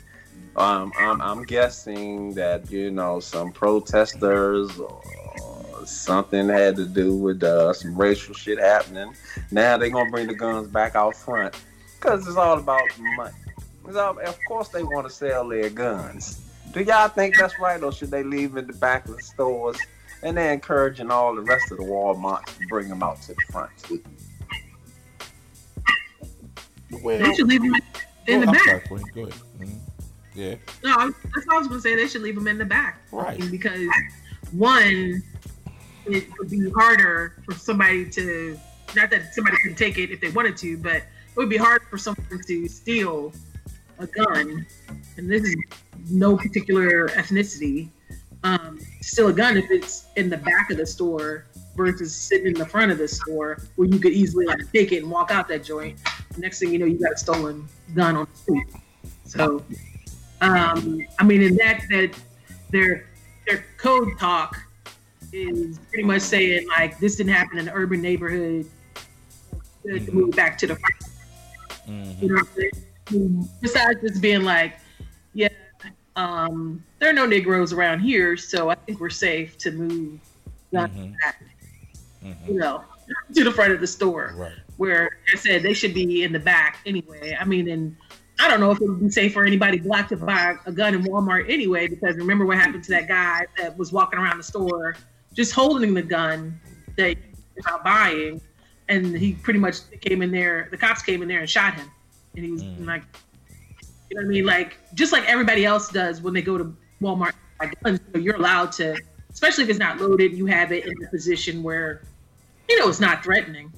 [0.55, 5.01] Um, I'm, I'm guessing that you know some protesters or
[5.86, 9.13] something had to do with uh, some racial shit happening.
[9.51, 11.55] Now they're gonna bring the guns back out front
[11.95, 12.81] because it's all about
[13.15, 13.36] money.
[13.95, 16.41] All, of course, they want to sell their guns.
[16.71, 19.77] Do y'all think that's right, or should they leave in the back of the stores?
[20.23, 23.41] And they're encouraging all the rest of the Walmarts to bring them out to the
[23.51, 23.71] front.
[26.91, 27.76] Well, They should leave them
[28.28, 28.88] in the oh, back.
[28.88, 29.41] sorry, Go ahead.
[29.60, 29.80] Mhm.
[30.36, 30.56] Yeah.
[30.84, 31.95] No, I- that's what I was gonna say.
[31.95, 33.39] They should leave them in the back, Right.
[33.52, 33.88] Because
[34.52, 35.23] one,
[36.06, 38.58] it would be harder for somebody to.
[38.95, 41.82] Not that somebody can take it if they wanted to, but it would be hard
[41.89, 43.34] for someone to steal
[44.00, 44.65] a gun,
[45.17, 45.56] and this is
[46.10, 47.89] no particular ethnicity.
[48.43, 51.45] Um, steal a gun if it's in the back of the store
[51.76, 55.04] versus sitting in the front of the store where you could easily like take it
[55.04, 56.00] and walk out that joint.
[56.38, 58.67] Next thing you know, you got a stolen gun on the street.
[59.26, 59.63] So
[60.41, 62.12] um, I mean, in that that
[62.71, 63.08] their
[63.47, 64.58] their code talk
[65.34, 68.65] is pretty much saying like this didn't happen in an urban neighborhood.
[69.86, 70.95] To to move back to the front.
[71.88, 72.71] You know what I'm
[73.10, 73.50] saying?
[73.62, 74.80] Besides just being like,
[76.17, 80.19] um, there are no Negroes around here, so I think we're safe to move
[80.73, 81.41] guns back.
[82.23, 82.30] Mm-hmm.
[82.30, 82.51] Mm-hmm.
[82.51, 82.84] You know,
[83.36, 84.51] to the front of the store Right.
[84.77, 87.38] where like I said they should be in the back anyway.
[87.39, 87.95] I mean, and
[88.39, 90.95] I don't know if it would be safe for anybody black to buy a gun
[90.95, 94.43] in Walmart anyway, because remember what happened to that guy that was walking around the
[94.43, 94.95] store
[95.36, 96.60] just holding the gun
[96.97, 97.15] that
[97.56, 98.41] was buying,
[98.89, 100.67] and he pretty much came in there.
[100.71, 101.91] The cops came in there and shot him,
[102.36, 102.88] and he was mm.
[102.88, 103.03] like,
[104.09, 106.75] you know what I mean, like just like everybody else does when they go to
[107.01, 107.99] Walmart buy guns.
[108.07, 108.97] You know, you're allowed to,
[109.31, 112.03] especially if it's not loaded, you have it in a position where
[112.69, 113.71] you know it's not threatening.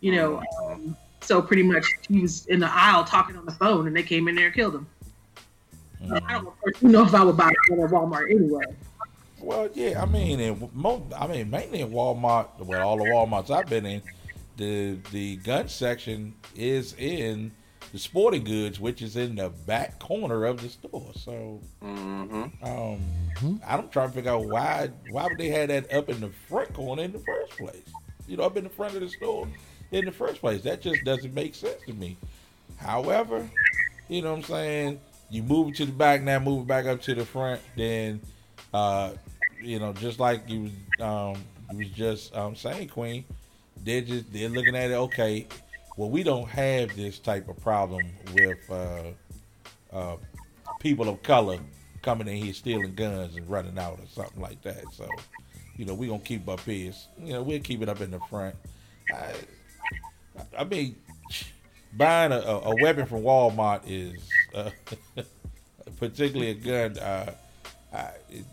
[0.00, 3.86] You know, um, so pretty much he was in the aisle talking on the phone,
[3.86, 4.86] and they came in there and killed him.
[6.10, 8.64] I don't know if I would buy it at Walmart anyway.
[9.38, 13.50] Well, yeah, I mean, in mo- I mean, mainly in Walmart, well, all the WalMarts
[13.50, 14.02] I've been in,
[14.56, 17.52] the the gun section is in
[17.92, 21.12] the sporting goods, which is in the back corner of the store.
[21.14, 23.00] So, um,
[23.66, 26.72] I'm trying to figure out why why would they have that up in the front
[26.72, 27.88] corner in the first place?
[28.26, 29.46] You know, up in the front of the store
[29.90, 30.62] in the first place.
[30.62, 32.16] That just doesn't make sense to me.
[32.78, 33.48] However,
[34.08, 35.00] you know what I'm saying?
[35.30, 38.20] You move it to the back now, move it back up to the front, then
[38.74, 39.12] uh,
[39.62, 43.24] you know, just like you was um you was just um saying, Queen,
[43.84, 45.46] they're just they're looking at it, okay,
[45.96, 48.02] well we don't have this type of problem
[48.34, 49.02] with uh
[49.92, 50.16] uh
[50.80, 51.58] people of color
[52.02, 54.84] coming in here stealing guns and running out or something like that.
[54.92, 55.08] So,
[55.76, 56.92] you know, we're gonna keep up here.
[57.18, 58.56] You know, we'll keep it up in the front.
[59.14, 59.32] I,
[60.58, 60.96] I mean,
[61.92, 64.70] buying a, a a weapon from Walmart is, uh,
[65.98, 66.98] particularly a gun.
[66.98, 67.34] Uh,
[67.92, 68.44] I, it,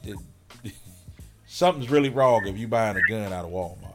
[0.64, 0.74] it,
[1.48, 3.89] something's really wrong if you're buying a gun out of Walmart.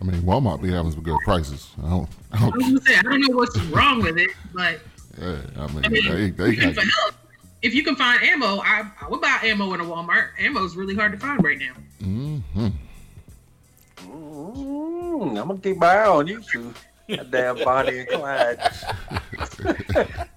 [0.00, 1.70] I mean, Walmart be having some good prices.
[1.82, 4.80] I don't, I I was gonna say I don't know what's wrong with it, but
[5.20, 7.14] yeah, I mean, I mean, they, they if, got,
[7.62, 10.28] if you can find ammo, I, I would buy ammo in a Walmart.
[10.38, 11.74] Ammo is really hard to find right now.
[12.00, 12.38] hmm
[14.06, 16.72] Mm, I'm gonna keep my eye on you two.
[17.30, 18.58] Damn Bonnie and Clyde.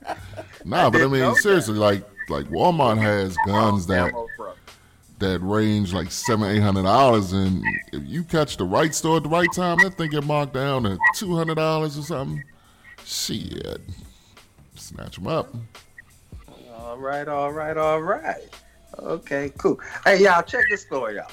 [0.64, 1.38] Nah, but I didn't know mean, that.
[1.38, 4.54] seriously, like like Walmart has guns that Ammo from.
[5.22, 9.24] That range like seven, eight hundred dollars, and if you catch the right store at
[9.24, 12.44] the right time, that thing get marked down to two hundred dollars or something.
[13.06, 13.82] Shit,
[14.76, 15.50] snatch them up.
[16.78, 18.50] All right, all right, all right.
[19.00, 19.80] Okay, cool.
[20.04, 21.32] Hey, y'all, check this story out.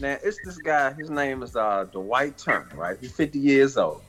[0.00, 0.92] Now, it's this guy.
[0.92, 2.96] His name is uh, Dwight Turner, right?
[3.00, 4.02] He's 50 years old.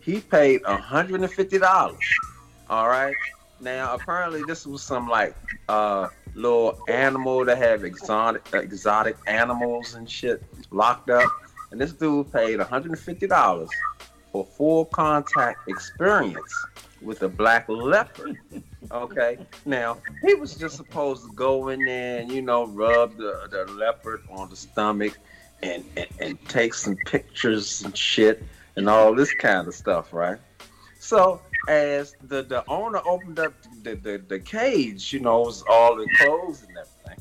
[0.00, 1.98] He paid $150.
[2.70, 3.14] All right.
[3.60, 5.36] Now, apparently, this was some like
[5.68, 11.30] uh, little animal that have exotic exotic animals and shit locked up.
[11.70, 13.68] And this dude paid $150
[14.30, 16.66] for full contact experience
[17.00, 18.38] with a black leopard.
[18.90, 19.38] Okay.
[19.64, 23.72] Now he was just supposed to go in there and you know rub the, the
[23.72, 25.18] leopard on the stomach
[25.62, 28.42] and, and and take some pictures and shit
[28.76, 30.38] and all this kind of stuff, right?
[30.98, 35.64] So as the the owner opened up the the, the cage, you know, it was
[35.68, 37.18] all enclosed and everything.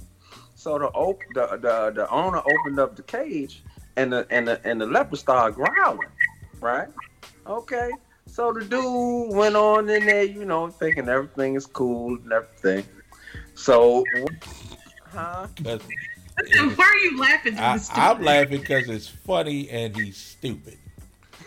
[0.56, 3.64] So the op- the, the the owner opened up the cage
[3.98, 6.08] and the and the and the leopard started growling,
[6.62, 6.88] right?
[7.48, 7.92] Okay.
[8.28, 12.86] So the dude went on in there, you know, thinking everything is cool and everything.
[13.54, 14.08] So,
[15.12, 15.48] huh?
[15.64, 15.82] 'Cause
[16.76, 17.58] Why are you laughing?
[17.60, 20.78] I, I'm laughing because it's funny and he's stupid.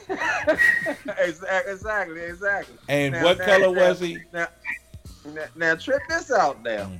[1.18, 2.76] exactly, exactly, exactly.
[2.88, 4.18] And Now- what now- color now- was he?
[4.32, 4.48] Now,
[5.56, 6.62] now, check this out.
[6.62, 6.90] Now,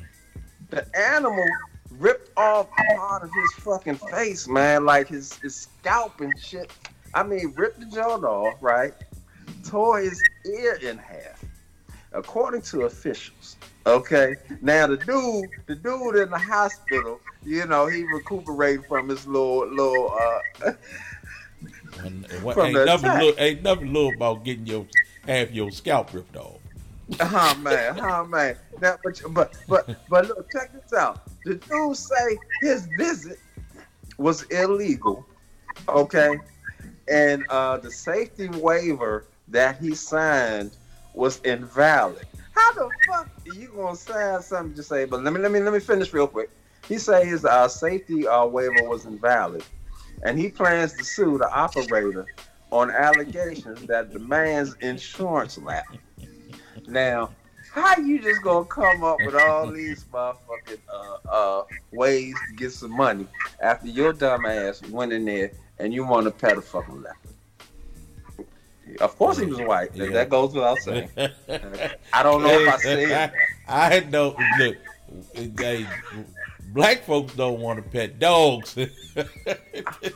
[0.70, 1.46] the animal
[1.92, 6.72] ripped off part of his fucking face, man, like his his scalp and shit.
[7.14, 8.92] I mean, ripped the jaw off, right?
[9.64, 11.44] Tore his ear in half,
[12.12, 13.56] according to officials.
[13.86, 14.34] Okay.
[14.60, 19.66] Now the dude, the dude in the hospital, you know, he recuperated from his little
[19.68, 20.12] little
[20.64, 20.72] uh
[22.04, 24.86] And what, ain't nothing little, ain't nothing little about getting your
[25.26, 26.60] half your scalp ripped off.
[27.20, 28.56] Oh man, oh man.
[28.80, 31.22] Now, but but but but look, check this out.
[31.44, 33.38] The dude say his visit
[34.18, 35.24] was illegal,
[35.88, 36.40] okay,
[37.08, 40.76] and uh, the safety waiver that he signed
[41.14, 42.26] was invalid.
[42.52, 45.04] How the fuck are you gonna sign something to say?
[45.04, 46.50] But let me let me let me finish real quick.
[46.88, 49.64] He say his uh, safety uh, waiver was invalid,
[50.22, 52.26] and he plans to sue the operator
[52.70, 55.98] on allegations that the man's insurance lapsed.
[56.88, 57.30] Now,
[57.72, 62.72] how you just gonna come up with all these motherfucking uh, uh, ways to get
[62.72, 63.26] some money
[63.60, 67.16] after your dumb ass went in there and you want to pet a fucking leopard?
[69.00, 69.92] Of course he was white.
[69.94, 70.12] That- Yeah.
[70.12, 71.10] That goes without saying.
[72.12, 73.32] I don't know if I said.
[73.68, 74.36] I know.
[74.58, 74.76] Look,
[75.34, 75.86] they,
[76.76, 78.76] black folks don't want to pet dogs.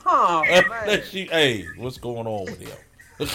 [0.05, 0.65] Oh, man.
[0.83, 3.29] Unless you, hey, what's going on with him?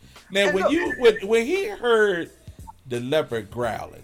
[0.30, 2.30] now, when you when, when he heard
[2.86, 4.02] the leopard growling,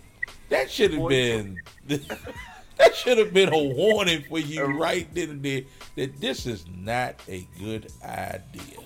[0.50, 4.68] that should have been that should have been a warning for you uh.
[4.68, 5.62] right then and there
[5.96, 8.80] that this is not a good idea.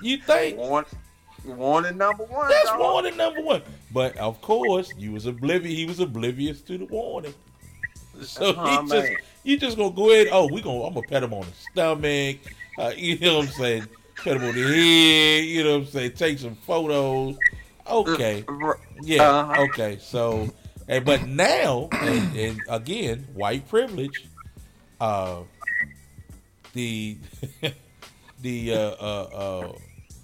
[0.00, 0.56] you think?
[0.56, 0.86] Warn-
[1.44, 2.48] warning number one.
[2.48, 2.80] That's dog.
[2.80, 3.62] warning number one.
[3.92, 5.76] But of course, you was oblivious.
[5.76, 7.34] He was oblivious to the warning.
[8.24, 9.12] So Oh, he just
[9.44, 10.28] you just gonna go ahead.
[10.32, 12.38] Oh, we gonna I'm gonna pet him on the stomach.
[12.78, 13.88] Uh, you know what I'm saying?
[14.16, 15.44] Pet him on the head.
[15.44, 16.12] You know what I'm saying?
[16.12, 17.36] Take some photos.
[17.88, 18.44] Okay.
[19.00, 19.28] Yeah.
[19.30, 19.62] Uh-huh.
[19.62, 19.98] Okay.
[20.00, 20.48] So,
[20.88, 24.26] and, but now, and, and again, white privilege.
[25.00, 25.42] Uh,
[26.74, 27.16] the
[28.42, 29.28] the uh, uh,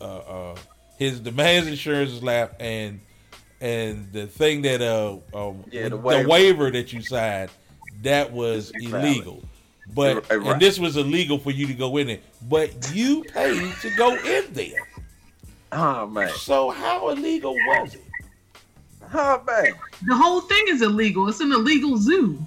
[0.01, 0.57] uh, uh, uh,
[0.99, 3.01] his demands insurance is lap and
[3.61, 6.29] and the thing that uh, um, Yeah, the the, waiver.
[6.29, 6.71] waiver.
[6.71, 7.51] that you signed
[8.05, 9.05] that was Invalid.
[9.05, 9.43] illegal.
[9.95, 10.47] But Right.
[10.53, 14.15] and this was illegal for you to go in there, but you paid to go
[14.17, 14.89] in there.
[15.73, 16.31] Oh man.
[16.37, 18.03] So how illegal was it?
[19.13, 19.75] Oh man.
[20.07, 21.29] The whole thing is illegal.
[21.29, 22.39] It's an illegal zoo.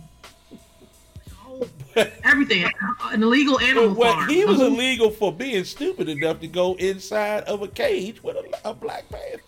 [2.24, 2.64] Everything,
[3.06, 4.30] an illegal animal But what, farm.
[4.30, 8.22] he The was whole- illegal for being stupid enough to go inside of a cage
[8.22, 9.42] with a, a black panther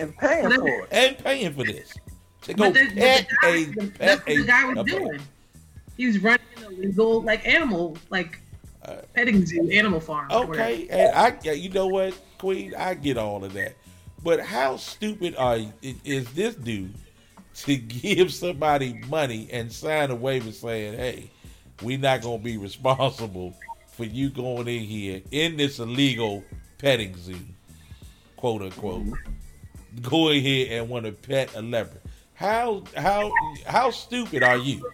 [0.00, 0.88] And paying But for it.
[0.90, 1.94] and paying for this
[2.42, 2.94] to go But the- but
[3.42, 5.20] guy- a the- that's what a, the guy was doing.
[5.96, 8.38] He was running an illegal, like animal, like
[9.14, 10.30] petting zoo, animal farm.
[10.30, 13.74] Okay, and I, you know what, Queen, I get all of that,
[14.22, 16.94] but how stupid are is this dude
[17.54, 21.30] to give somebody money and sign a waiver saying, "Hey,
[21.82, 23.54] we're not gonna be responsible
[23.88, 26.42] for you going in here in this illegal
[26.78, 27.36] petting zoo,
[28.36, 30.00] quote unquote, mm-hmm.
[30.00, 32.00] go in here and want to pet a leopard."
[32.40, 33.30] How how
[33.66, 34.90] how stupid are you?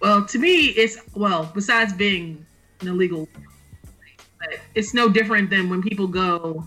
[0.00, 1.50] Well, to me, it's well.
[1.52, 2.46] Besides being
[2.80, 3.28] an illegal,
[4.76, 6.64] it's no different than when people go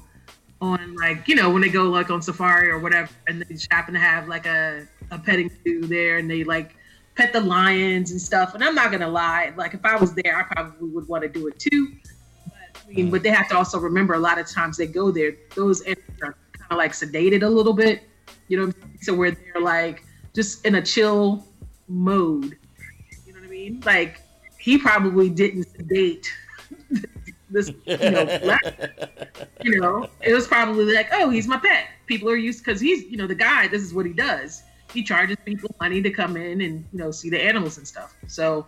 [0.60, 3.72] on like you know when they go like on safari or whatever, and they just
[3.72, 6.76] happen to have like a a petting zoo there, and they like
[7.16, 8.56] pet the lions and stuff.
[8.56, 11.30] And I'm not gonna lie, like if I was there, I probably would want to
[11.30, 11.96] do it too.
[12.44, 13.12] But I mean, mm.
[13.12, 16.22] but they have to also remember a lot of times they go there, those animals
[16.22, 18.04] are kind of like sedated a little bit,
[18.48, 18.72] you know.
[19.02, 21.46] So where they're like just in a chill
[21.88, 22.58] mode.
[23.26, 23.82] You know what I mean?
[23.86, 24.22] Like
[24.58, 26.32] he probably didn't date
[27.50, 31.88] this, you know, black- you know, it was probably like, oh, he's my pet.
[32.06, 33.68] People are used because he's, you know, the guy.
[33.68, 34.64] This is what he does.
[34.94, 38.16] He charges people money to come in and you know see the animals and stuff.
[38.28, 38.66] So,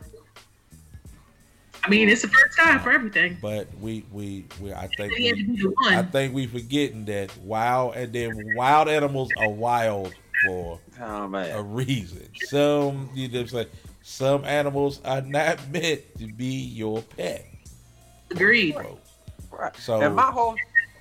[1.87, 3.37] I mean, it's the first time for everything.
[3.41, 5.73] But we we, we I think They had to we, do.
[5.85, 10.13] I think we forgetting that wild and then wild animals are wild
[10.43, 12.27] for Oh a reason.
[12.35, 13.69] Some you know what
[14.01, 17.45] some animals are not meant to be your pet.
[18.31, 18.75] Agreed.
[19.79, 20.55] So- and my whole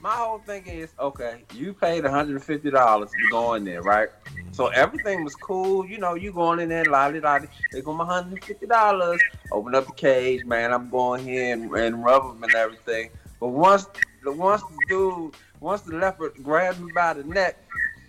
[0.06, 1.42] my whole thing is okay.
[1.52, 4.08] You paid one hundred and fifty dollars to go in there, right?
[4.52, 5.84] So everything was cool.
[5.84, 7.48] You know, you going in there, lolly lolly.
[7.72, 9.20] They go my hundred and fifty dollars.
[9.50, 10.72] Open up the cage, man.
[10.72, 13.10] I'm going here and, and rub them and everything.
[13.40, 13.88] But once
[14.22, 17.58] the once the dude, once the leopard grabbed me by the neck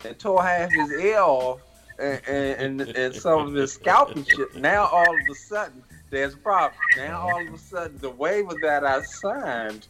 [0.06, 1.62] and tore half his ear off
[1.98, 4.56] and and, and, and some of his scalp and shit.
[4.56, 5.82] Now all of a sudden
[6.12, 6.80] there's a problem.
[6.96, 9.88] Now all of a sudden the waiver that I signed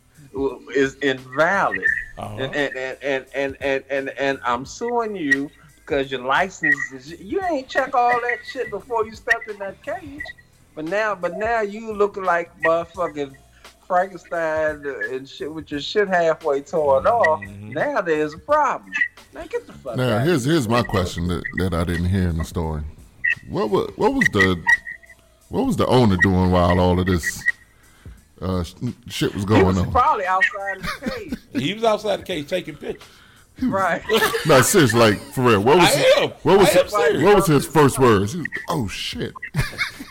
[0.75, 1.85] is invalid.
[2.17, 2.35] Uh-huh.
[2.37, 7.19] And, and, and, and, and, and, and, and I'm suing you because your license is
[7.19, 10.21] you ain't check all that shit before you stepped in that cage.
[10.75, 13.35] But now but now you looking like motherfucking
[13.87, 17.41] Frankenstein and shit with your shit halfway torn off.
[17.41, 18.91] Now there's a problem.
[19.33, 20.27] Man, get the fuck Now out.
[20.27, 22.81] here's here's my question that, that I didn't hear in the story.
[23.47, 24.61] What was what was the
[25.49, 27.41] what was the owner doing while all of this
[28.41, 28.73] uh, sh-
[29.07, 29.91] shit was He going was on?
[29.91, 31.33] probably outside of the cage.
[31.63, 33.07] He was outside the cage taking pictures.
[33.63, 34.03] right.
[34.45, 35.61] No, seriously, like for real.
[35.63, 36.29] What was I am.
[36.43, 37.23] what was I am serious.
[37.23, 38.33] what was his first words?
[38.33, 39.33] He was, oh shit!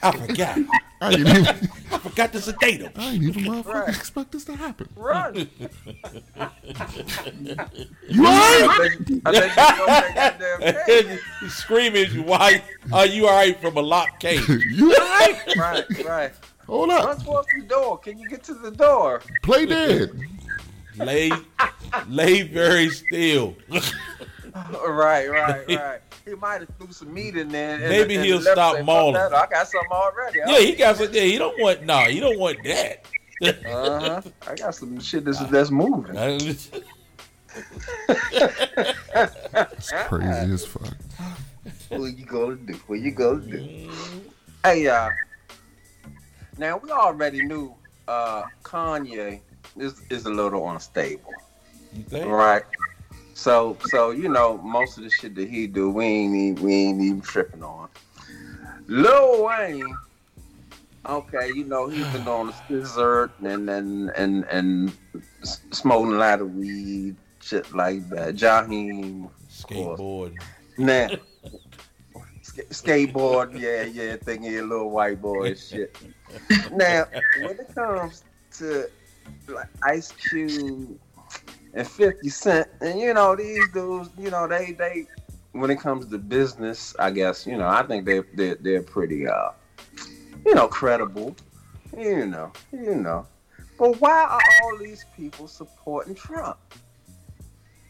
[0.03, 0.59] I forgot.
[1.01, 2.91] I didn't even I forgot to sedate him.
[2.97, 3.89] I didn't even motherfucking Right.
[3.91, 4.89] expect this to happen.
[4.97, 5.49] Run.
[8.09, 8.68] You alright?
[8.70, 11.20] I think, I think you know that goddamn cage.
[11.41, 12.62] He's screaming, "Why
[12.93, 15.57] are you all right from a locked cage?" You alright?
[15.57, 16.33] Right, right.
[16.66, 17.04] Hold up.
[17.06, 17.24] Run up.
[17.24, 17.98] towards the door.
[17.98, 19.20] Can you get to the door?
[19.42, 20.10] Play dead.
[20.96, 21.30] lay,
[22.08, 23.54] lay very still.
[24.88, 26.00] Right, right, right.
[26.24, 27.74] He might have threw some meat in there.
[27.74, 30.38] and- Maybe and he'll the stop say, mauling." I got some already.
[30.46, 31.12] Yeah, he got some.
[31.12, 31.82] Yeah, he don't want.
[31.84, 33.04] No, he don't want that.
[33.42, 33.50] Uh
[34.00, 34.22] huh.
[34.46, 36.16] I got some shit that's that's moving.
[36.16, 36.70] It's
[40.08, 40.96] crazy as fuck.
[41.90, 42.72] What you gonna do?
[42.86, 43.90] What you gonna do?
[44.64, 45.10] Hey, uh,
[46.59, 47.74] now we already knew
[48.09, 49.40] uh Kanye
[49.76, 51.32] is is a little unstable,
[51.94, 52.26] You think?
[52.28, 52.62] right?
[53.34, 56.74] So, so you know, most of the shit that he do, we ain't even, we
[56.74, 57.88] ain't even tripping on.
[58.86, 59.94] Lil Wayne,
[61.07, 64.92] okay, you know he's been on the dessert and and and and
[65.42, 68.36] smoking a lot of weed, shit like that.
[68.36, 70.34] Jaheim, Skateboard.
[70.78, 71.09] Nah.
[72.57, 75.96] Sk- skateboard, yeah, yeah, you're a little white boy shit.
[76.72, 77.07] now,
[77.40, 78.88] when it comes to
[79.48, 80.98] like Ice Cube
[81.74, 85.07] and 50 Cent, and you know, these dudes, you know, they they
[85.52, 89.28] when it comes to business, I guess, you know, I think they they're, they're pretty
[89.28, 89.50] uh
[90.46, 91.36] you know, credible.
[91.96, 93.26] You know, you know.
[93.78, 96.57] But why are all these people supporting Trump?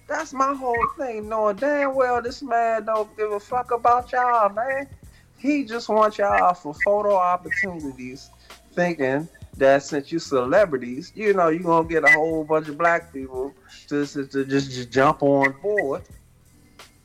[0.07, 4.49] That's my whole thing, knowing damn well this man don't give a fuck about y'all,
[4.51, 4.89] man.
[5.37, 8.31] He just wants y'all for photo opportunities,
[8.73, 13.13] thinking that since you celebrities, you know, you're gonna get a whole bunch of black
[13.13, 13.53] people
[13.89, 16.03] to, to, to just, just jump on board,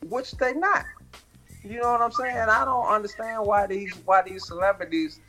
[0.08, 0.84] which they not.
[1.64, 2.36] You know what I'm saying?
[2.36, 5.20] I don't understand why these why these celebrities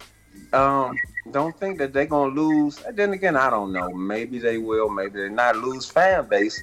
[0.51, 0.97] um
[1.31, 2.81] don't think that they're gonna lose.
[2.83, 3.89] And then again, I don't know.
[3.89, 6.61] Maybe they will, maybe they not lose fan base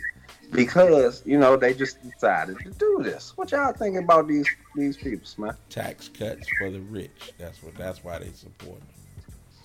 [0.50, 3.32] because you know they just decided to do this.
[3.36, 5.56] What y'all think about these these people, man?
[5.68, 7.32] Tax cuts for the rich.
[7.38, 7.74] That's what.
[7.76, 8.86] That's why they support him.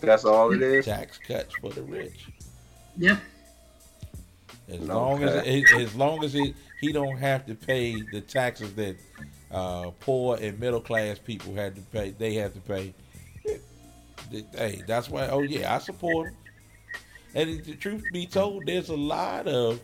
[0.02, 0.86] That's all it is.
[0.86, 2.28] Tax cuts for the rich.
[2.98, 3.20] Yep.
[4.68, 8.74] As long as it, as long as it, he don't have to pay the taxes
[8.76, 8.96] that
[9.52, 12.12] uh, poor and middle class people had to pay.
[12.12, 12.94] They have to pay.
[14.56, 15.28] Hey, that's why.
[15.28, 16.36] Oh yeah, I support him.
[17.36, 19.82] And the truth be told, there's a lot of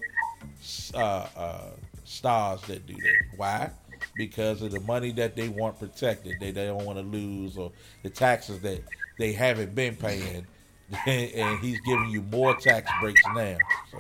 [0.94, 1.70] uh, uh,
[2.04, 3.38] stars that do that.
[3.38, 3.72] Why?
[4.18, 7.72] Because of the money that they want protected, they, they don't want to lose, or
[8.04, 8.84] the taxes that
[9.18, 10.46] they haven't been paying.
[11.08, 13.58] and he's giving you more tax breaks now.
[13.92, 14.00] So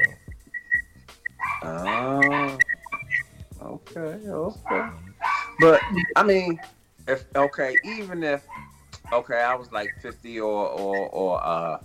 [1.63, 2.59] Oh,
[3.61, 4.89] okay, okay.
[5.59, 5.81] But
[6.15, 6.59] I mean,
[7.07, 8.45] if okay, even if
[9.13, 11.77] okay, I was like fifty or or or uh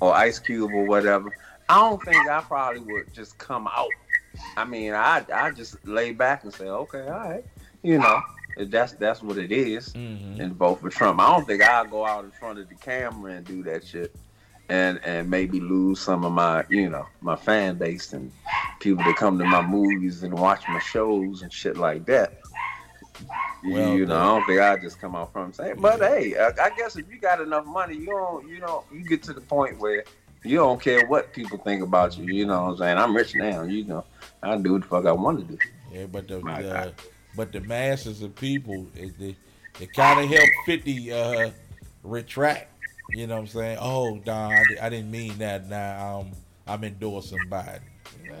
[0.00, 1.32] or Ice Cube or whatever,
[1.68, 3.90] I don't think I probably would just come out.
[4.56, 7.44] I mean, I I just lay back and say, okay, all right,
[7.82, 8.20] you know,
[8.66, 10.40] that's that's what it is, mm-hmm.
[10.40, 11.20] and vote for Trump.
[11.20, 14.14] I don't think I'll go out in front of the camera and do that shit.
[14.68, 18.32] And, and maybe lose some of my you know my fan base and
[18.80, 22.40] people that come to my movies and watch my shows and shit like that.
[23.64, 26.48] Well, you know, I don't think I just come out from saying, but hey, I,
[26.48, 29.40] I guess if you got enough money, you don't, you know, you get to the
[29.40, 30.04] point where
[30.46, 32.32] you don't care what people think about you.
[32.32, 32.98] You know what I'm saying?
[32.98, 33.62] I'm rich now.
[33.62, 34.04] You know,
[34.42, 35.58] I do what the fuck I want to do.
[35.92, 36.92] yeah, but the, the
[37.36, 39.36] but the masses of people, it, they,
[39.80, 41.50] it kind of helped Fifty uh,
[42.02, 42.72] retract.
[43.10, 43.78] You know what I'm saying?
[43.80, 45.68] Oh, Don, I, I didn't mean that.
[45.68, 46.32] Now um,
[46.66, 47.80] I'm endorsing Biden.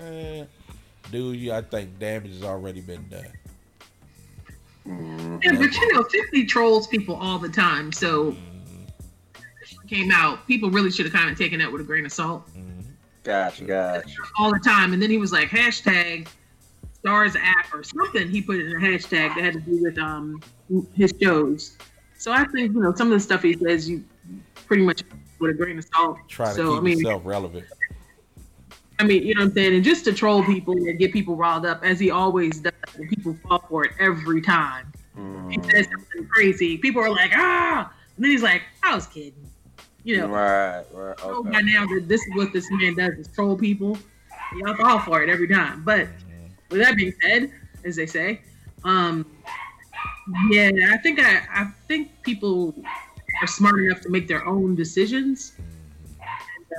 [0.02, 0.44] Eh,
[1.10, 3.32] dude, you, I think damage has already been done.
[4.86, 5.38] Mm-hmm.
[5.42, 7.92] Yeah, but you know, 50 trolls people all the time.
[7.92, 8.36] So
[9.86, 12.48] came out, people really should have kind of taken that with a grain of salt
[13.24, 14.08] Gotcha, gotcha.
[14.38, 14.92] all the time.
[14.92, 16.28] And then he was like, hashtag
[17.04, 18.28] Starz app or something.
[18.28, 20.40] He put in a hashtag that had to do with um
[20.94, 21.76] his shows.
[22.18, 24.04] So I think, you know, some of the stuff he says you
[24.66, 25.02] pretty much
[25.38, 26.18] with a grain of salt.
[26.28, 27.66] Try to so, keep I mean, himself relevant.
[28.98, 29.74] I mean, you know what I'm saying?
[29.74, 33.08] And just to troll people and get people riled up, as he always does, and
[33.10, 34.90] people fall for it every time.
[35.50, 36.78] He says something crazy.
[36.78, 37.92] People are like, ah!
[38.16, 39.34] And then he's like, I was kidding.
[40.06, 41.18] You know, Right, right.
[41.18, 41.50] know Okay.
[41.50, 43.98] by now that this is what this man does is troll people.
[44.56, 45.82] Y'all fall for it every time.
[45.82, 46.06] But
[46.70, 47.50] with that being said,
[47.84, 48.40] as they say,
[48.84, 49.26] um,
[50.48, 52.72] yeah, I think I, I think people
[53.42, 55.54] are smart enough to make their own decisions.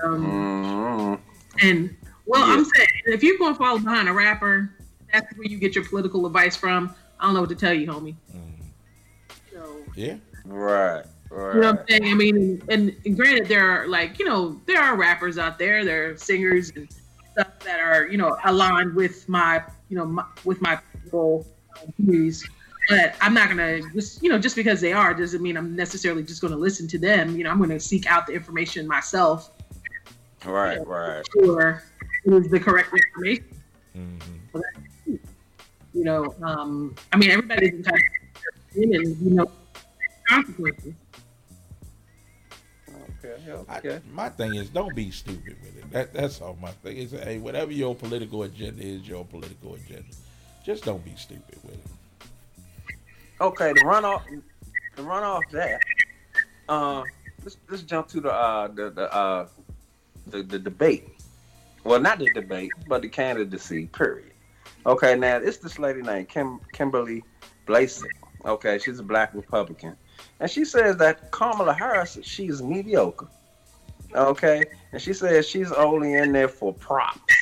[0.03, 1.19] And, um, Mhm.
[1.61, 2.53] and well, Yeah.
[2.53, 4.71] I'm saying if you're going to follow behind a rapper,
[5.11, 6.95] that's where you get your political advice from.
[7.19, 8.15] I don't know what to tell you, homie.
[9.51, 10.15] So, Yeah.
[10.45, 11.55] Right, right.
[11.55, 12.11] you know what I'm saying?
[12.11, 15.83] I mean, and, and granted, there are like you know there are rappers out there,
[15.85, 16.87] there are singers and
[17.31, 21.85] stuff that are you know aligned with my you know my, with my political uh,
[21.99, 22.47] views.
[22.89, 26.23] But I'm not gonna just you know just because they are doesn't mean I'm necessarily
[26.23, 27.37] just gonna listen to them.
[27.37, 29.51] You know, I'm gonna seek out the information myself.
[30.45, 31.23] Right, right.
[31.33, 31.83] Sure,
[32.25, 33.45] it is the correct information.
[34.53, 35.19] So that's-
[35.93, 38.01] You know, um, I mean, everybody's entitled
[38.35, 39.51] to opinion and you know
[40.29, 40.93] consequences.
[43.47, 43.99] Okay, okay.
[44.11, 45.91] my thing is, don't be stupid with it.
[45.91, 47.11] That, that's all my thing is.
[47.11, 50.03] Hey, whatever your political agenda is, your political agenda.
[50.65, 52.25] Just don't be stupid with it.
[53.39, 54.23] Okay, the runoff,
[54.95, 55.81] the runoff that,
[56.67, 57.03] uh,
[57.43, 59.47] let's let's jump to the uh the the uh
[60.27, 61.07] the, the debate.
[61.83, 63.85] Well, not the debate, but the candidacy.
[63.87, 64.31] Period.
[64.85, 67.23] Okay, now it's this lady named Kim Kimberly
[67.65, 68.09] Blasek.
[68.43, 69.95] Okay, she's a black Republican,
[70.39, 73.27] and she says that Kamala Harris she's mediocre.
[74.15, 77.33] Okay, and she says she's only in there for props.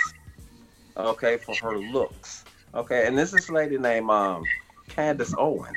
[0.97, 2.43] Okay, for her looks.
[2.73, 4.43] Okay, and this is lady named um
[4.87, 5.73] Candace Owen.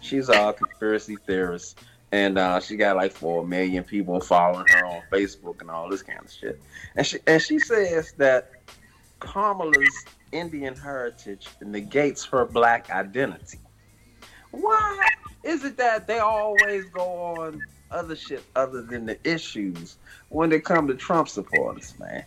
[0.00, 1.78] She's a conspiracy theorist,
[2.10, 6.02] and uh, she got like four million people following her on Facebook and all this
[6.02, 6.60] kind of shit.
[6.96, 8.50] And she and she says that
[9.20, 13.58] Kamala's Indian heritage negates her black identity.
[14.50, 15.08] Why
[15.44, 17.60] is it that they always go on
[17.92, 19.96] other shit other than the issues
[20.28, 22.24] when they come to Trump supporters, man?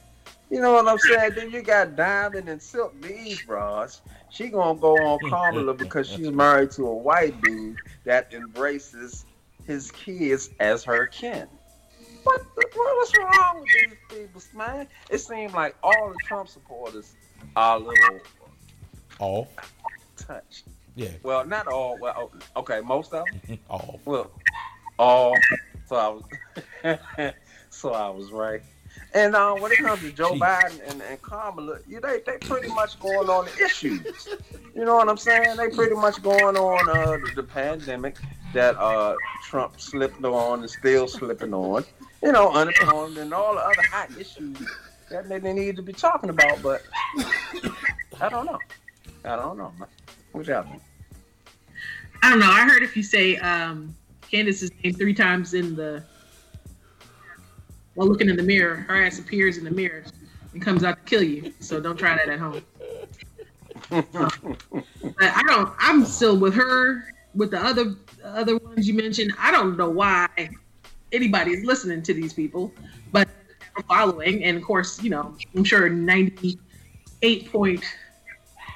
[0.49, 1.31] You know what I'm saying?
[1.35, 4.01] Then you got Diamond and Silk, these bras.
[4.29, 9.25] She gonna go on Kamala because she's married to a white dude that embraces
[9.65, 11.47] his kids as her kin.
[12.23, 14.87] What, the, what what's wrong with these people, man?
[15.09, 17.15] It seems like all the Trump supporters
[17.55, 18.19] are a little
[19.19, 19.47] Off.
[20.17, 20.65] touched.
[20.95, 21.09] Yeah.
[21.23, 21.97] Well, not all.
[21.99, 23.59] Well, okay, most of them.
[23.69, 23.99] Off.
[24.05, 24.31] Well,
[24.97, 25.35] all.
[25.87, 26.23] So I was.
[27.69, 28.61] so I was right.
[29.13, 32.67] And uh, when it comes to Joe Biden and, and Kamala, you they they pretty
[32.67, 34.27] much going on the issues.
[34.75, 35.55] You know what I'm saying?
[35.55, 38.17] They pretty much going on uh, the, the pandemic
[38.53, 41.85] that uh, Trump slipped on and still slipping on.
[42.21, 44.57] You know, unemployment and all the other hot issues
[45.09, 46.61] that they need to be talking about.
[46.61, 46.81] But
[48.19, 48.59] I don't know.
[49.23, 49.71] I don't know.
[50.33, 50.81] What y'all think?
[52.21, 52.51] I don't know.
[52.51, 53.95] I heard if you say um,
[54.29, 56.03] Candace's name three times in the
[57.93, 60.03] while looking in the mirror, her ass appears in the mirror
[60.53, 61.53] and comes out to kill you.
[61.59, 62.61] So don't try that at home.
[65.17, 65.71] But I don't.
[65.79, 67.03] I'm still with her.
[67.35, 70.27] With the other other ones you mentioned, I don't know why
[71.11, 72.73] anybody is listening to these people,
[73.11, 73.27] but
[73.87, 75.89] following, and of course, you know, I'm sure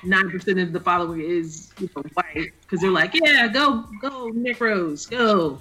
[0.04, 4.30] 98.9 percent of the following is you know, white because they're like, yeah, go, go,
[4.30, 5.60] Nick Rose, go.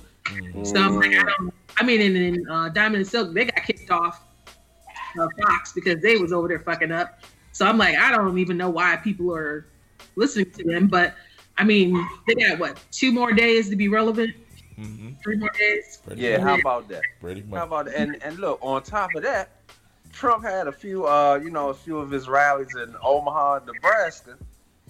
[0.62, 1.54] So I'm like, I don't.
[1.78, 4.24] I mean, in, in uh, Diamond and Silk, they got kicked off
[5.18, 7.20] uh, Fox because they was over there fucking up.
[7.52, 9.66] So I'm like, I don't even know why people are
[10.16, 10.86] listening to them.
[10.86, 11.14] But
[11.56, 14.34] I mean, they got what two more days to be relevant?
[15.22, 16.00] Three more days.
[16.14, 17.02] Yeah, how about that?
[17.20, 17.96] Pretty How about that?
[17.96, 19.50] And and look, on top of that,
[20.18, 24.36] Trump had a few uh, you know, a few of his rallies in Omaha, Nebraska,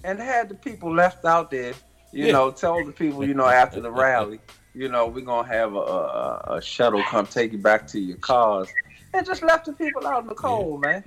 [0.03, 1.73] and had the people left out there,
[2.11, 2.31] you Yeah.
[2.33, 4.39] know, told the people, you know, after the rally,
[4.73, 8.17] you know, we're gonna have a, a, a shuttle come take you back to your
[8.17, 8.73] cars.
[9.13, 11.03] And just left the people out in the cold, man.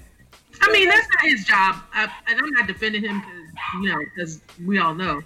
[0.61, 3.99] I mean, that's not his job, I, and I'm not defending him because you know,
[4.15, 5.21] because we all know.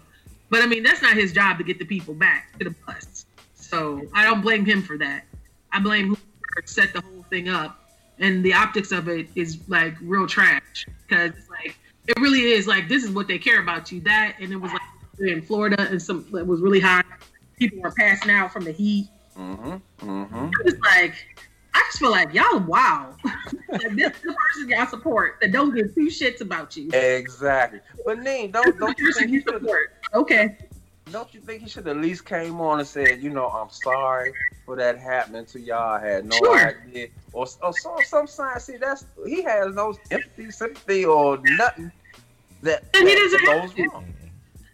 [0.49, 3.27] But I mean, that's not his job to get the people back to the bus.
[3.55, 5.25] So I don't blame him for that.
[5.73, 6.17] I blame who
[6.65, 7.86] set the whole thing up,
[8.19, 11.77] and the optics of it is like real trash because like
[12.09, 14.01] it really is like this is what they care about you.
[14.01, 14.83] That and it was like
[15.21, 17.05] in Florida and some it was really hot.
[17.57, 19.09] People were passing out from the heat.
[19.37, 20.09] Mm-hmm.
[20.09, 20.35] Mm-hmm.
[20.37, 21.15] I was like,
[21.75, 23.15] I just feel like y'all wow.
[23.25, 26.91] like, this is the person y'all support that don't give two shits about you.
[26.93, 27.81] Exactly.
[28.05, 29.67] But Neen, don't don't you think he should
[30.15, 30.57] Okay.
[31.13, 34.33] Don't you think he should at least came on and said, you know, I'm sorry
[34.65, 35.95] for that happening to y'all.
[35.95, 36.69] I had no Sure.
[36.85, 37.09] idea.
[37.33, 38.59] Or, or some some sign.
[38.61, 41.93] See, that's he has no empathy, sympathy, or nothing
[42.63, 43.83] that, And he doesn't have goes to.
[43.85, 44.13] wrong.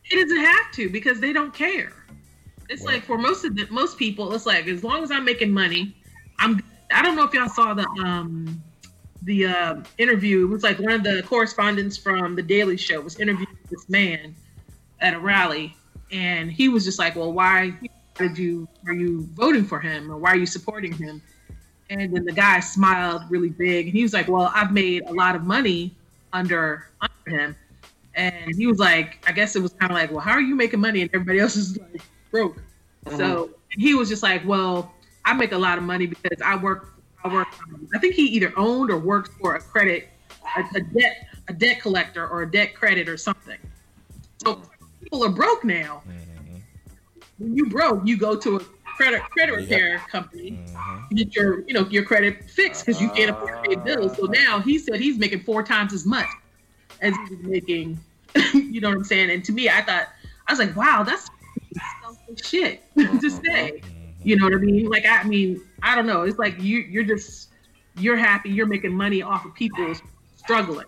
[0.04, 1.92] He doesn't have to because they don't care.
[2.68, 5.52] It's like for most of the most people, it's like as long as I'm making
[5.52, 5.94] money,
[6.38, 6.62] I'm.
[6.94, 8.62] I don't know if y'all saw the um
[9.22, 10.44] the uh, interview.
[10.46, 14.34] It was like one of the correspondents from the Daily Show was interviewing this man
[15.00, 15.74] at a rally,
[16.12, 17.74] and he was just like, "Well, why
[18.16, 21.22] did you are you voting for him, or why are you supporting him?"
[21.90, 25.12] And then the guy smiled really big, and he was like, "Well, I've made a
[25.12, 25.94] lot of money
[26.32, 27.56] under under him."
[28.14, 30.54] And he was like, I guess it was kind of like, well, how are you
[30.54, 32.58] making money and everybody else is like broke?
[33.06, 33.16] Uh-huh.
[33.16, 34.92] So he was just like, well,
[35.24, 36.88] I make a lot of money because I work.
[37.24, 37.48] I work.
[37.94, 40.08] I think he either owned or worked for a credit,
[40.56, 43.58] a, a debt, a debt collector or a debt credit or something.
[44.44, 44.60] So
[45.02, 46.02] people are broke now.
[46.08, 46.56] Mm-hmm.
[47.38, 51.14] When you broke, you go to a credit credit repair company, mm-hmm.
[51.14, 53.44] get your you know your credit fixed because you can't uh-huh.
[53.44, 54.16] afford to pay bills.
[54.16, 56.28] So now he said he's making four times as much
[57.00, 57.98] as he was making.
[58.54, 59.30] you know what I'm saying?
[59.30, 60.08] And to me, I thought
[60.46, 61.28] I was like, wow, that's
[62.02, 63.28] selfish shit to uh-huh.
[63.28, 63.80] say.
[63.82, 63.88] Mm-hmm.
[64.24, 64.88] You know what I mean?
[64.88, 66.22] Like I mean, I don't know.
[66.22, 67.48] It's like you you're just
[67.96, 69.94] you're happy you're making money off of people
[70.36, 70.86] struggling.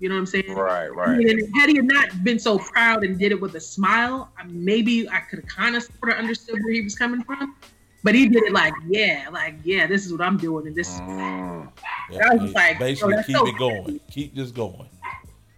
[0.00, 0.54] You know what I'm saying?
[0.54, 1.18] Right, right.
[1.18, 5.20] mean, had he not been so proud and did it with a smile, maybe I
[5.20, 7.54] could have kind of sort of understood where he was coming from.
[8.02, 10.98] But he did it like, yeah, like, yeah, this is what I'm doing, and this.
[11.00, 11.68] Mm.
[12.30, 14.00] I was like, basically oh, keep so it going.
[14.10, 14.88] Keep this going.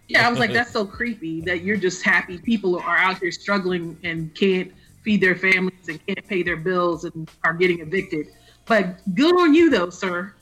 [0.09, 3.31] Yeah, I was like, that's so creepy that you're just happy people are out here
[3.31, 4.73] struggling and can't
[5.03, 8.27] feed their families and can't pay their bills and are getting evicted.
[8.65, 10.33] But good on you though, sir.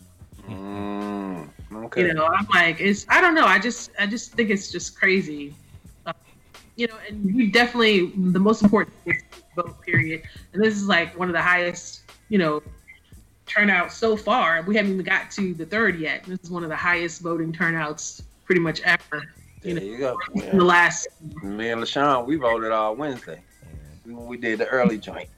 [0.49, 1.49] Mm.
[1.73, 2.07] Okay.
[2.07, 3.45] You know, I'm like, it's I don't know.
[3.45, 5.53] I just I just think it's just crazy.
[6.05, 6.13] Uh,
[6.75, 9.23] you know, and you definitely the most important thing is
[9.55, 10.23] vote period.
[10.53, 12.61] And this is like one of the highest, you know,
[13.45, 14.61] turnout so far.
[14.63, 16.23] We haven't even got to the third yet.
[16.25, 19.23] This is one of the highest voting turnouts pretty much ever.
[19.63, 20.17] You There know, you go.
[20.35, 21.07] in the last
[21.43, 23.41] Me and LaShawn, we voted all Wednesday.
[24.05, 25.29] We, we did the early joint.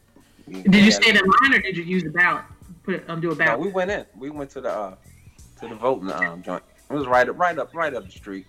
[0.47, 2.43] We- Did you we stand in line or did you use the ballot?
[2.83, 3.59] Put it, um, do a No, ballot.
[3.59, 4.05] we went in.
[4.17, 4.95] We went to the uh,
[5.63, 6.63] to the voting um, joint.
[6.89, 8.45] It was right up, right up, right up the street.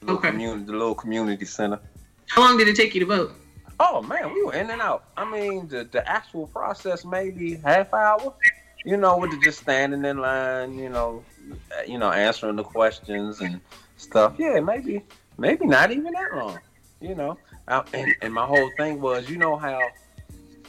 [0.00, 0.30] The little Okay.
[0.30, 1.78] Community, the little community center.
[2.28, 3.32] How long did it take you to vote?
[3.78, 5.04] Oh man, we were in and out.
[5.16, 8.34] I mean, the the actual process maybe half hour.
[8.84, 10.78] You know, with the just standing in line.
[10.78, 13.60] You know, uh, you know, answering the questions and
[13.96, 14.34] stuff.
[14.38, 15.02] Yeah, maybe
[15.38, 16.58] maybe not even that long.
[17.00, 17.38] You know,
[17.68, 19.80] Uh, and and my whole thing was, you know how,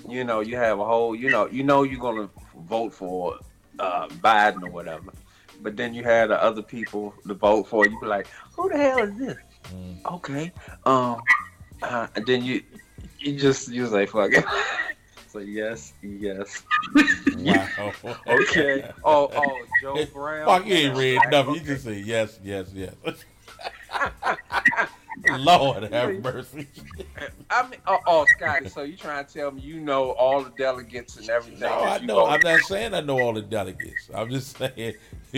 [0.08, 2.30] you know, you have a whole, you know, you know, you're gonna
[2.68, 3.38] vote for
[3.80, 5.12] uh, Biden or whatever.
[5.62, 7.86] But then you had the other people to vote for.
[7.86, 9.38] You be like, who the hell is this?
[10.06, 10.52] Okay.
[10.86, 11.22] Um.
[11.82, 12.64] Uh, and then you
[13.20, 14.46] you just you was like fuck it.
[15.28, 16.64] so yes, yes.
[17.38, 17.94] Wow.
[18.28, 18.90] Okay.
[19.04, 20.46] Oh, oh, Joe Brown.
[20.46, 21.56] Fuck, you ain't read nothing.
[21.56, 22.94] You just say yes, yes, yes.
[25.40, 26.68] Lord have mercy.
[27.50, 28.70] I mean, oh, oh, Scotty.
[28.70, 31.62] So you trying to tell me you know all the delegates and everything?
[31.62, 32.26] No, I know.
[32.26, 34.10] I'm not saying I know all the delegates.
[34.14, 34.96] I'm just saying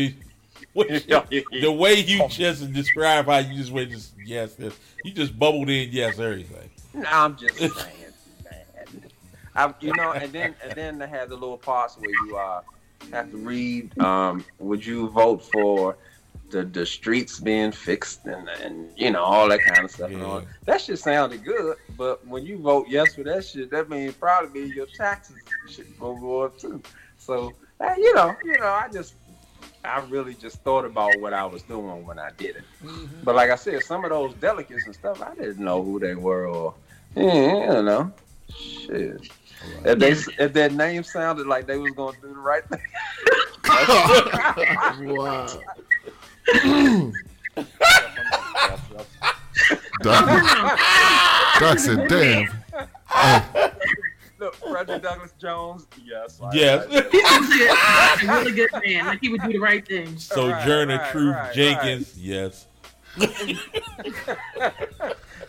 [0.75, 4.73] the way you just describe how you just went just yes, yes.
[5.03, 6.69] You just bubbled in yes everything.
[6.93, 7.71] No, I'm just saying,
[8.43, 9.11] man.
[9.55, 12.61] I, you know, and then and then they have the little parts where you uh
[13.11, 13.97] have to read.
[13.99, 15.97] Um, would you vote for
[16.51, 20.11] the the streets being fixed and and you know all that kind of stuff?
[20.11, 20.43] And all.
[20.65, 24.65] That shit sounded good, but when you vote yes for that shit, that means probably
[24.65, 25.37] your taxes
[25.67, 26.81] should go go up too.
[27.17, 29.15] So uh, you know, you know, I just
[29.83, 32.63] I really just thought about what I was doing when I did it.
[32.83, 33.23] Mm-hmm.
[33.23, 36.15] But like I said, some of those delegates and stuff, I didn't know who they
[36.15, 36.73] were or
[37.15, 38.11] yeah, you know.
[38.49, 39.29] Shit.
[39.83, 40.11] If they
[40.43, 42.81] if their name sounded like they was gonna do the right thing.
[45.17, 45.47] wow.
[50.01, 50.25] Doc,
[51.59, 52.47] Doc said, damn.
[53.09, 53.71] Hey,
[54.39, 56.39] Look, Frederick Douglass Jones, yes.
[56.41, 56.85] I- Yes.
[56.89, 59.05] He's a really good man.
[59.07, 60.17] Like he would do the right thing.
[60.17, 62.67] Sojourner right, Truth right, Jenkins, yes.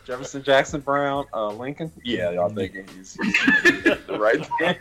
[0.07, 1.93] Jefferson Jackson Brown, uh, Lincoln.
[2.03, 3.33] Yeah, y'all thinking he's, he's
[4.07, 4.77] the right thing.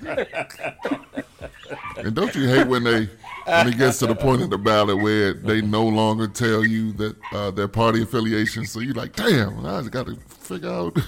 [1.97, 3.09] and don't you hate when they
[3.45, 6.93] when it gets to the point of the ballot where they no longer tell you
[6.93, 8.65] that uh, their party affiliation?
[8.65, 11.07] So you're like, damn, I just got to figure out who the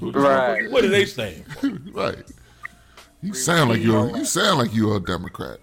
[0.00, 0.70] Right.
[0.70, 1.42] What do they is." say?
[1.92, 2.22] right.
[3.22, 5.58] You sound like you're you sound like you're a Democrat.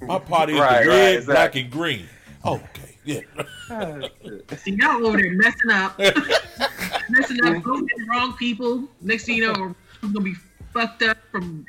[0.00, 1.34] My party is Right, the right, red, exactly.
[1.34, 2.06] black, and green.
[2.46, 3.20] Okay, yeah.
[4.56, 5.98] See, y'all over there messing up,
[7.10, 8.88] messing up, voting the wrong people.
[9.02, 10.34] Next thing you know, we're gonna be
[10.72, 11.66] fucked up from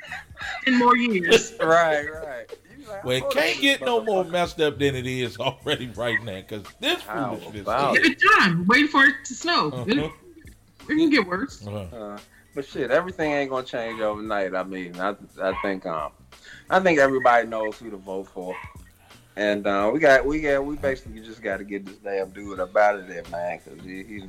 [0.64, 1.54] ten more years.
[1.60, 2.50] right, right.
[2.88, 6.42] Like, Well, it can't get no more messed up than it is already right now,
[6.42, 7.66] because this How foolishness.
[7.94, 8.66] Give it time.
[8.68, 9.86] Wait for it to snow.
[9.88, 10.12] It,
[10.90, 11.66] it can get worse.
[11.66, 12.20] Uh, Uh,
[12.54, 14.54] but shit, everything ain't gonna change overnight.
[14.54, 16.12] I mean, I I think um,
[16.70, 18.56] I think everybody knows who to vote for,
[19.36, 22.60] and uh, we got we got we basically just got to get this damn dude
[22.60, 24.24] up out of there, man, because he he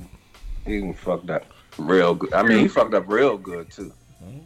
[0.65, 1.45] he done fucked up
[1.79, 2.33] real good.
[2.33, 3.93] I mean, he fucked up real good too,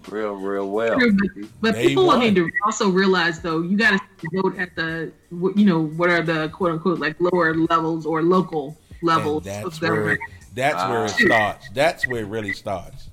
[0.09, 0.99] real real well.
[0.99, 2.21] True, but, but people one.
[2.21, 6.23] need to also realize, though, you got to vote at the, you know, what are
[6.23, 10.19] the quote unquote like lower levels or local and levels that's of where
[10.57, 10.57] government.
[10.57, 11.27] that's where it Ah.
[11.27, 11.69] starts.
[11.75, 13.11] That's where it really starts.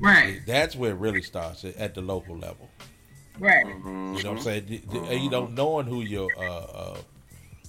[0.00, 2.68] Right, That's where it really starts at- at the local level.
[3.38, 3.64] right.
[3.66, 4.12] You Mm-hmm.
[4.14, 4.64] know what I'm saying?
[4.66, 6.98] D- d- You don't knowing who your uh, uh,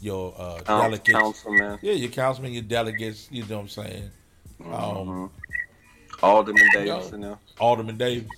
[0.02, 3.28] your uh, Coun- delegates, councilman, yeah, your councilman, your delegates.
[3.32, 4.12] You know what I'm saying?
[4.66, 5.30] Um, Mhm.
[6.24, 7.38] Alderman Davis, and them.
[7.60, 8.30] Alderman Davis.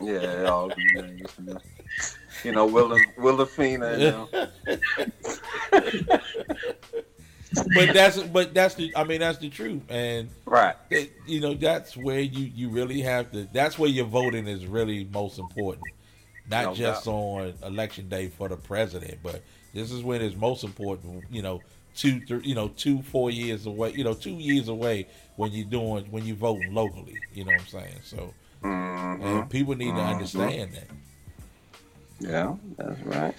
[0.00, 1.60] yeah, Alderman Davis, and them.
[2.44, 4.28] You know, Willa Willa Fina, and them.
[7.72, 10.76] But that's but that's the I mean that's the truth, and right.
[10.90, 13.48] it, you know that's where you you really have to.
[13.52, 15.88] That's where your voting is really most important,
[16.48, 17.06] not No just doubt.
[17.06, 19.42] on election day for the president, but
[19.74, 21.24] this is when it's most important.
[21.30, 21.62] You know,
[21.94, 23.92] two three, you know two four years away.
[23.92, 27.22] You know, two years away when you're doing when you're voting locally.
[27.32, 27.98] You know what I'm saying?
[28.02, 29.20] So Mhm.
[29.20, 30.10] and people need to Mhm.
[30.10, 30.88] understand that.
[32.20, 33.34] Yeah, that's right.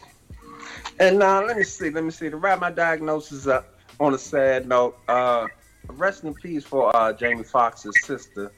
[1.00, 2.30] And now let me see, let me see.
[2.30, 5.48] To wrap my diagnosis up on a sad note, uh,
[5.88, 8.52] rest in peace for uh, Jamie Foxx's sister,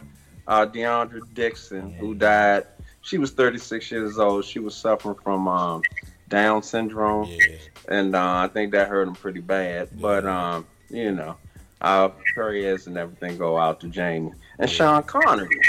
[0.47, 2.65] uh, DeOndra Dixon, who died.
[3.01, 4.45] She was 36 years old.
[4.45, 5.81] She was suffering from um,
[6.27, 7.57] Down syndrome, Yeah,
[7.89, 9.89] and uh, I think that hurt him pretty bad.
[9.99, 11.37] But um, you know,
[11.81, 15.61] our prayers and everything go out to Jamie and Sean Connery.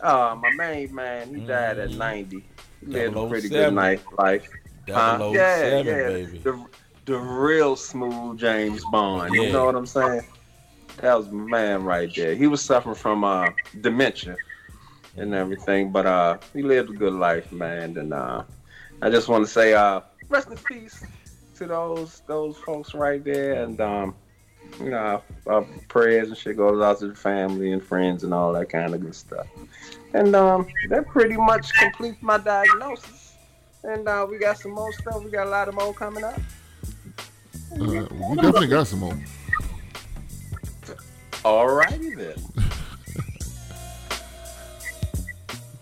[0.00, 1.96] Uh, my main man, he died at Mhm.
[1.96, 2.44] 90.
[2.80, 4.46] He lived a pretty good night, life.
[4.92, 5.18] Huh?
[5.30, 6.06] Yeah, 07, yeah.
[6.06, 6.38] baby.
[6.42, 6.66] The
[7.06, 9.34] the real smooth James Bond.
[9.34, 9.42] Yeah.
[9.42, 10.22] You know what I'm saying?
[10.98, 12.34] That was man right there.
[12.34, 13.50] He was suffering from uh,
[13.80, 14.36] dementia
[15.16, 17.96] and everything, but uh, he lived a good life, man.
[17.96, 18.42] And uh,
[19.00, 21.04] I just want to say, uh, rest in peace
[21.56, 24.14] to those those folks right there, and um,
[24.80, 28.52] you know, our prayers and shit goes out to the family and friends and all
[28.54, 29.46] that kind of good stuff.
[30.12, 33.36] And um, that pretty much completes my diagnosis.
[33.84, 35.22] And uh, we got some more stuff.
[35.22, 36.40] We got a lot of more coming up.
[37.72, 39.18] Uh, we definitely got some more.
[41.44, 42.34] Alrighty then.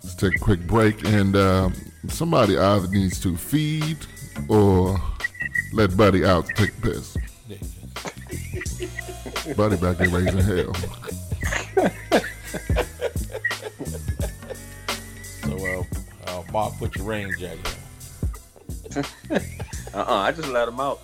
[0.02, 1.74] Let's take a quick break, and um,
[2.08, 3.98] somebody either needs to feed
[4.48, 4.98] or
[5.72, 7.16] let Buddy out to take a piss.
[9.56, 10.72] Buddy back there raising hell.
[15.42, 15.82] So, uh,
[16.26, 17.76] uh, Mark, put your rain jacket
[18.96, 19.04] on.
[19.94, 21.00] Uh-uh, I just let him out.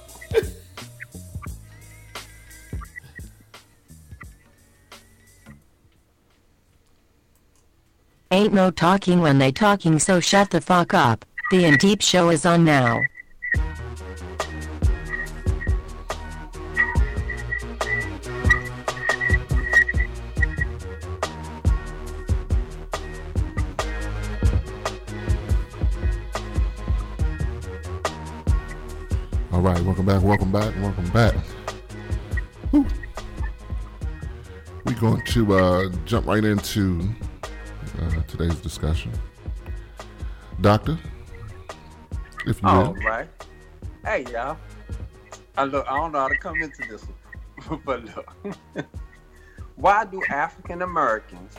[8.33, 11.24] Ain't no talking when they talking, so shut the fuck up.
[11.51, 13.01] The In Deep Show is on now.
[29.53, 31.35] All right, welcome back, welcome back, welcome back.
[32.70, 32.87] Whew.
[34.85, 37.12] We're going to uh, jump right into
[38.01, 39.12] uh, today's discussion.
[40.61, 40.98] Doctor,
[42.46, 43.03] if you All will.
[43.03, 43.28] right.
[44.05, 44.57] Hey, y'all.
[45.57, 45.86] I look.
[45.88, 47.05] I don't know how to come into this
[47.66, 48.34] one, but look.
[49.76, 51.57] Why do African Americans,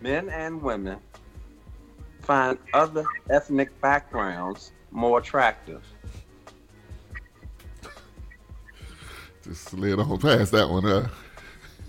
[0.00, 0.98] men and women,
[2.20, 5.84] find other ethnic backgrounds more attractive?
[9.44, 10.84] Just slid on past that one.
[10.84, 11.08] Uh,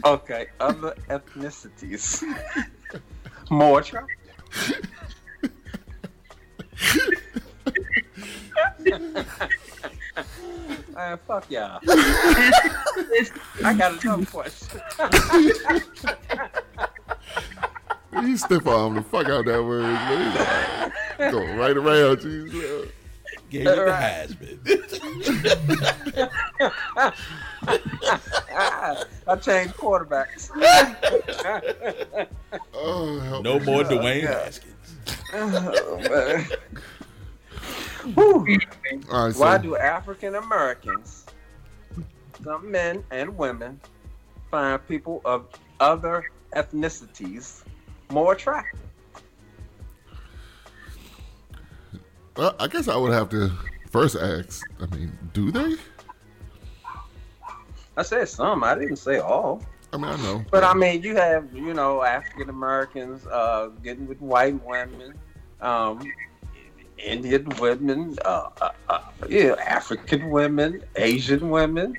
[0.03, 2.24] Okay, other ethnicities
[3.50, 4.18] more attractive.
[10.92, 11.80] Uh, man, fuck y'all.
[13.64, 14.82] I got a another question.
[18.24, 19.84] he stiff arm the fuck out that word.
[19.84, 20.92] Man.
[21.32, 22.92] Go right around you.
[23.52, 24.28] Gave it the Right.
[24.30, 24.58] Heisman.
[29.28, 30.49] I changed quarterbacks.
[32.74, 33.66] Oh, No me.
[33.66, 34.74] more Dwayne Haskins.
[35.34, 36.45] Oh, man.
[38.16, 38.58] Whew.
[39.10, 41.26] Why so- do African Americans,
[42.43, 43.80] some men and women,
[44.49, 45.47] find people of
[45.80, 46.26] other
[46.56, 47.64] ethnicities
[48.10, 48.80] more attractive?
[52.38, 53.52] I guess I would have to
[53.90, 54.66] first ask.
[54.80, 55.76] I mean, do they?
[57.98, 58.64] I said some.
[58.64, 59.62] I didn't say all.
[59.94, 60.46] I mean, I know.
[60.50, 65.14] But I mean, you have you know African Americans uh, getting with white women,
[65.60, 66.02] um,
[66.98, 71.98] Indian women, uh, uh, uh, yeah, African women, Asian women.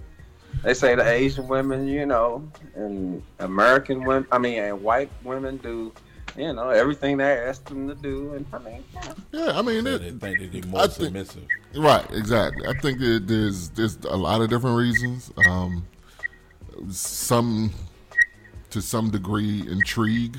[0.63, 4.27] They say the Asian women, you know, and American women.
[4.33, 5.93] I mean, and white women do,
[6.37, 8.35] you know, everything they ask them to do.
[8.35, 8.85] And I mean,
[9.33, 11.45] Yeah, I mean, So it, they think they're more I think- submissive.
[11.75, 12.67] Right, exactly.
[12.67, 15.33] I think that there's there's a lot of different reasons.
[15.49, 15.87] Um,
[16.91, 17.73] some
[18.71, 20.39] to some degree intrigue.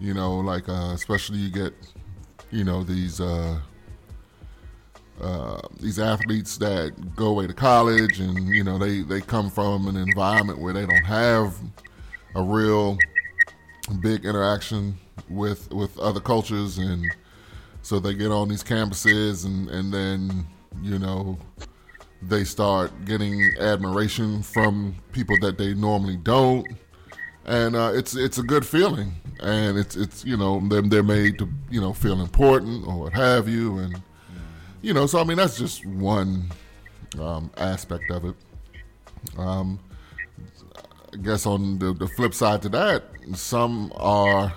[0.00, 1.72] You know, like uh, especially you get,
[2.50, 3.58] you know, these uh,
[5.20, 9.86] uh, these athletes that go away to college and you know they they come from
[9.86, 11.54] an environment where they don't have
[12.34, 12.98] a real
[14.00, 17.14] big interaction with with other cultures and
[17.82, 20.46] so they get on these campuses and and then
[20.82, 21.38] you know
[22.28, 26.66] they start getting admiration from people that they normally don't.
[27.46, 31.38] And uh, it's it's a good feeling and it's it's you know them they're made
[31.38, 34.00] to you know feel important or what have you and
[34.80, 36.50] you know so I mean that's just one
[37.20, 38.34] um, aspect of it.
[39.36, 39.78] Um,
[41.14, 43.04] I guess on the, the flip side to that
[43.34, 44.52] some are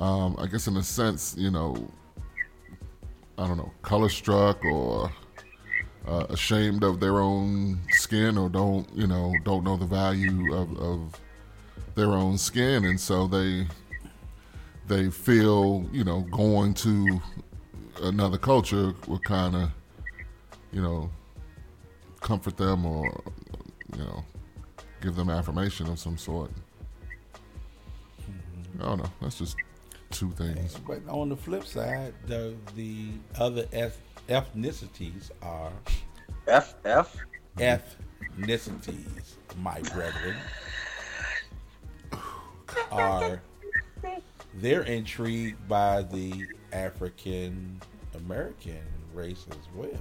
[0.00, 1.76] um, I guess in a sense, you know,
[3.38, 5.12] I don't know, color struck or
[6.08, 10.76] uh, ashamed of their own skin or don't, you know, don't know the value of,
[10.78, 11.20] of
[11.94, 13.66] their own skin, and so they
[14.88, 17.20] they feel, you know, going to
[18.02, 19.70] another culture would kind of,
[20.72, 21.10] you know,
[22.20, 23.22] comfort them or,
[23.92, 24.24] you know,
[25.00, 26.50] give them affirmation of some sort.
[28.78, 29.10] I don't know.
[29.20, 29.56] That's just
[30.10, 30.76] two things.
[30.86, 35.72] But on the flip side, the the other eth- ethnicities are
[36.46, 37.16] F F
[37.58, 40.36] ethnicities, my brethren,
[42.90, 43.40] are
[44.54, 47.80] they're intrigued by the African
[48.14, 48.82] American
[49.14, 50.00] race as well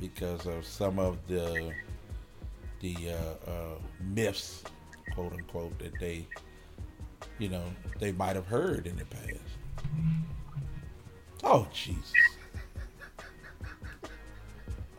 [0.00, 1.72] because of some of the
[2.82, 4.62] the uh, uh, myths,
[5.14, 6.26] quote unquote, that they
[7.38, 7.64] you know
[7.98, 9.38] they might have heard in the past.
[11.44, 12.36] Oh Jesus!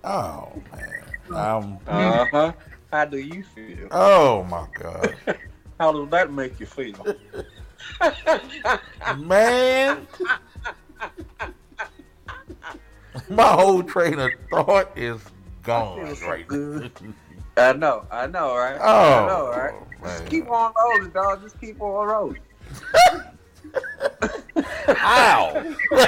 [0.04, 1.38] Oh man!
[1.38, 2.54] Um, Uh huh.
[2.92, 3.88] How do you feel?
[3.92, 5.16] Oh my God,
[5.80, 7.06] How does that make you feel?
[9.18, 10.08] man!
[13.30, 15.20] My whole train of thought is
[15.64, 16.90] gone right now.
[17.56, 18.78] I know, I know, right?
[18.82, 19.74] Oh, I know, right?
[20.04, 21.41] Just keep on rolling, dog.
[21.41, 22.39] Just keep on rolling.
[24.89, 25.76] Ow!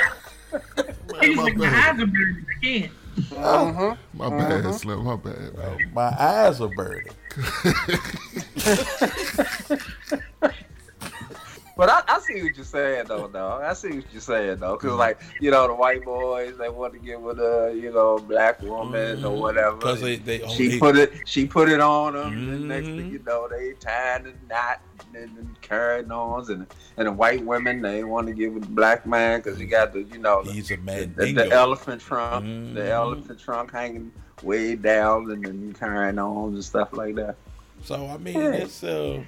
[1.22, 2.46] He's like, my eyes are burning.
[2.50, 2.92] I can't.
[3.38, 3.96] Uh-huh.
[4.14, 5.04] My bad, Slim.
[5.04, 5.58] My bad.
[5.58, 5.92] Man.
[5.94, 7.08] My eyes are burning.
[11.78, 13.64] But I, I see what you're saying though, dog.
[13.64, 16.94] I see what you're saying though, because like you know the white boys they want
[16.94, 19.42] to get with a you know black woman or mm-hmm.
[19.42, 19.78] whatever.
[19.78, 22.28] 'Cause they- they she only- put it she put it on them.
[22.34, 23.12] And next thing mm-hmm.
[23.12, 24.80] you know, they tying the knot
[25.14, 26.66] and, and carrying on, and
[26.98, 29.92] and the white women they want to get with the black man because he got
[29.92, 31.14] the you know the, He's a man.
[31.18, 32.78] the, the elephant trunk, the mm-hmm.
[32.78, 34.14] elephant trunk hanging
[34.44, 37.36] way down and then carrying on and stuff like that.
[37.84, 38.52] So I mean, Yeah.
[38.54, 39.24] it's uh,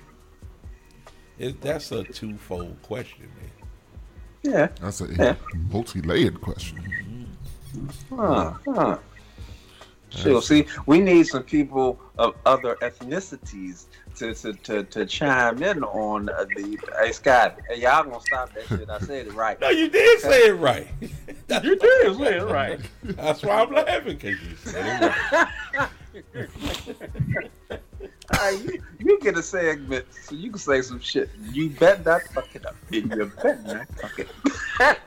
[1.39, 4.53] it, that's a twofold question, man.
[4.53, 4.67] Yeah.
[4.81, 5.35] That's a Yeah.
[5.71, 7.27] multi-layered question.
[8.09, 8.97] Huh, huh.
[10.09, 10.41] Sure.
[10.41, 13.85] See, we need some people of other ethnicities
[14.15, 16.79] to to, to, to chime in on uh, the.
[16.99, 18.89] Hey, Scott, hey, y'all gonna stop that shit?
[18.89, 19.59] I said it right.
[19.59, 20.87] No, you did say it right.
[21.01, 22.79] you did say it right.
[23.03, 25.87] That's why I'm laughing because you said it
[26.25, 27.49] right.
[28.33, 31.29] All right, you, you get a segment so you can say some shit.
[31.51, 32.75] You bet not fuck it up.
[32.89, 34.27] You bet not fuck it
[34.81, 34.97] up.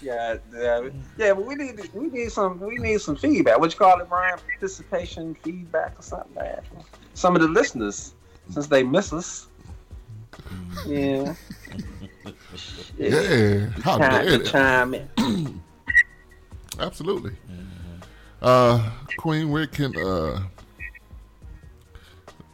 [0.00, 3.58] yeah, yeah, yeah, but we need we need some we need some feedback.
[3.60, 4.38] What you call it, Brian?
[4.38, 6.64] Participation feedback or something like that.
[7.14, 8.14] Some of the listeners,
[8.50, 9.46] since they miss us.
[10.86, 11.34] Yeah.
[12.98, 14.44] Yeah, how Chime- dare they?
[14.44, 15.62] chime in.
[16.78, 17.32] Absolutely.
[18.40, 20.42] Uh, Queen, where can uh,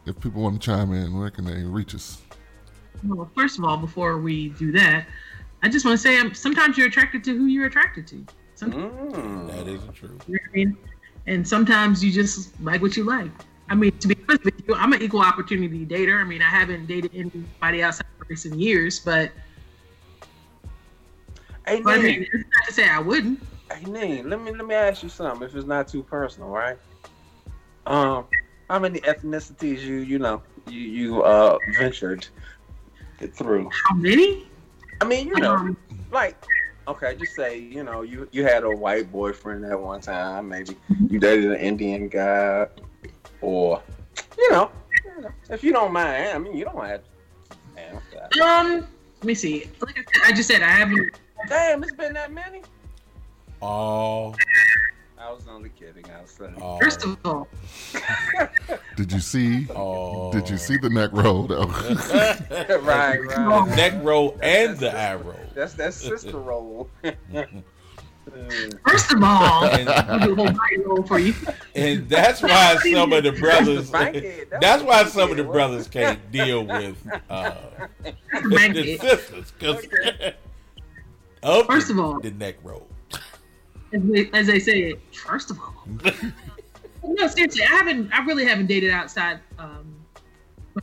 [0.05, 2.21] if people want to chime in, where can they reach us?
[3.03, 5.05] Well, first of all, before we do that,
[5.61, 8.25] I just want to say um, sometimes you're attracted to who you're attracted to.
[8.55, 10.17] Sometimes, That isn't true.
[10.27, 10.77] you know I mean?
[11.27, 13.31] And sometimes you just like what you like.
[13.69, 16.21] I mean, to be honest with you, I'm an equal opportunity dater.
[16.21, 19.31] I mean, I haven't dated anybody outside of race in years, but,
[21.67, 23.39] Hey, but I mean, it's not to say I wouldn't.
[23.71, 25.47] Hey, Nene, let me let me ask you something.
[25.47, 26.77] If it's not too personal, right?
[27.87, 28.25] Um,
[28.69, 32.27] how many ethnicities you you know you you uh ventured
[33.33, 33.69] through?
[33.87, 34.49] How many?
[35.01, 35.77] I mean, you know, Um,
[36.11, 36.37] like
[36.87, 40.75] okay, just say you know you you had a white boyfriend at one time, maybe
[41.09, 42.67] you dated an Indian guy,
[43.41, 43.81] or
[44.37, 44.71] you know,
[45.03, 47.01] you know, if you don't mind, I mean, you don't have.
[47.75, 47.95] Damn,
[48.41, 48.87] Um,
[49.19, 49.69] let me see.
[49.81, 51.11] Like I, said, I just said, I haven't.
[51.49, 52.61] damn, it's been that many.
[53.61, 54.35] Oh,
[55.17, 56.05] I was only kidding.
[56.11, 56.55] I was saying.
[56.61, 57.47] oh, First of all,
[58.95, 59.67] Did you see?
[59.75, 60.31] oh.
[60.31, 61.65] Did you see the neck roll though?
[61.65, 63.19] right, right.
[63.69, 65.39] The neck roll and the eye roll.
[65.55, 66.89] That's that sister roll.
[68.85, 71.33] first of all, And- I'll do a whole body roll for you.
[71.75, 73.89] And that's why some of the brothers.
[73.89, 74.19] That's
[74.61, 76.97] That's why some of the brothers can't deal with
[77.29, 77.55] uh,
[78.03, 79.85] That's the the sisters because
[81.43, 82.87] of First of all- the neck roll.
[83.93, 85.73] As they, as they say, first of all.
[87.03, 88.11] no, seriously, I haven't.
[88.13, 89.95] I really haven't dated outside um,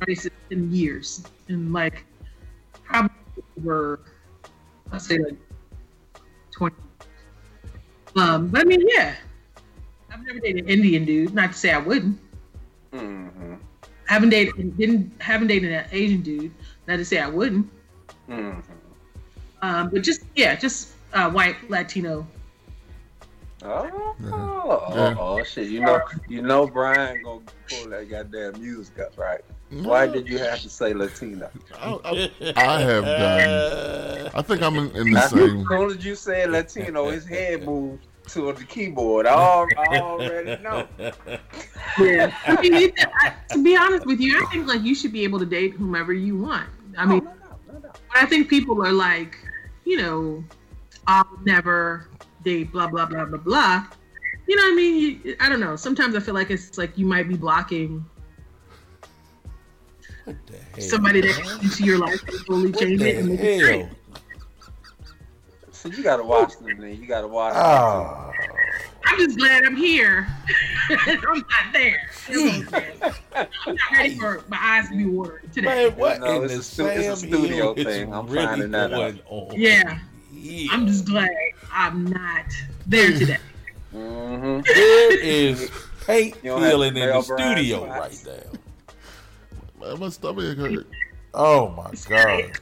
[0.07, 2.05] races in years, and like
[2.85, 3.11] probably
[3.59, 4.01] over,
[4.91, 5.37] let's say like
[6.51, 6.77] twenty.
[8.17, 9.17] Um, but I mean, yeah,
[10.11, 11.35] I've never dated an Indian dude.
[11.35, 12.19] Not to say I wouldn't.
[12.93, 13.55] Mm-hmm.
[14.07, 16.53] haven't dated didn't haven't dated an Asian dude.
[16.87, 17.69] Not to say I wouldn't.
[18.29, 18.61] Mm-hmm.
[19.63, 22.27] Um, but just yeah, just uh, white Latino.
[23.65, 24.31] Oh, Yeah.
[24.33, 25.69] oh, oh, shit!
[25.69, 29.41] You know, you know, Brian gonna pull that goddamn music up, right?
[29.71, 31.49] Why did you have to say Latino?
[31.81, 34.31] I, I- I have done.
[34.35, 35.61] I think I'm in, in the Now, same.
[35.61, 39.27] As soon as you said Latino, his head moved to the keyboard.
[39.27, 40.87] I, al- I already know.
[41.99, 42.35] Yeah.
[42.47, 45.25] I mean, it- I- to be honest with you, I think like you should be
[45.25, 46.69] able to date whomever you want.
[46.99, 47.27] I mean,
[47.71, 49.37] but I think people are like,
[49.85, 50.45] you know,
[51.07, 52.09] I'll never
[52.43, 53.87] date blah blah blah blah blah.
[54.49, 55.21] You know what I mean?
[55.25, 55.77] You, I don't know.
[55.77, 58.05] Sometimes I feel like it's like you might be blocking
[60.79, 63.87] somebody that comes into your life and fully change it and make it great.
[65.71, 66.97] So you gotta watch them, man.
[67.01, 68.31] You gotta watch Oh.
[69.05, 70.29] I'm just glad I'm here.
[70.91, 72.09] I'm not there.
[72.29, 72.75] Hmm.
[73.35, 75.89] I'm not ready for my eyes to be watered today.
[75.89, 78.15] Man, what No, in it's the a stu- it's a studio thing.
[78.15, 79.15] I'm really finding that out.
[79.27, 79.53] on?
[79.57, 79.99] Yeah.
[80.43, 80.73] Yeah.
[80.73, 81.31] I'm just glad
[81.73, 82.47] I'm not
[82.87, 83.39] there today.
[83.95, 84.61] Mm-hmm.
[84.65, 85.71] There is
[86.05, 88.27] paint You feeling in the studio spots.
[88.27, 88.45] right
[89.81, 89.87] now.
[89.89, 90.87] Man, my stomach hurt.
[91.35, 91.95] Oh my god.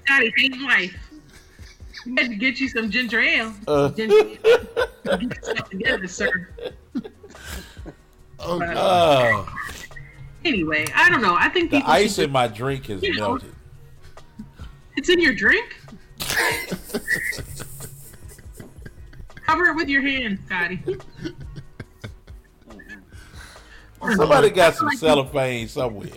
[0.04, 0.96] Scotty, ain't wife.
[2.04, 3.52] You had to get you some ginger ale.
[3.66, 3.88] Uh.
[3.90, 4.14] Ginger
[4.44, 5.16] ale.
[5.18, 6.48] Get yourself together, sir.
[8.42, 9.44] Oh, But, Uh,
[10.46, 11.36] anyway, I don't know.
[11.38, 13.28] I think the ice in my drink has You know.
[13.32, 13.54] melted.
[14.96, 15.76] It's in your drink.
[19.46, 20.80] Cover it with your hand, Scotty.
[24.16, 26.08] Somebody got some cellophane somewhere.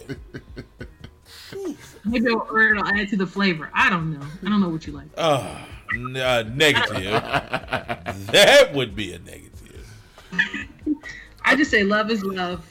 [2.05, 3.69] maybe it'll, or it'll add to the flavor.
[3.73, 4.25] I don't know.
[4.45, 5.07] I don't know what you like.
[5.17, 5.57] Uh,
[5.93, 7.11] n- uh, negative.
[8.31, 9.93] that would be a negative.
[11.45, 12.65] I just say love is love,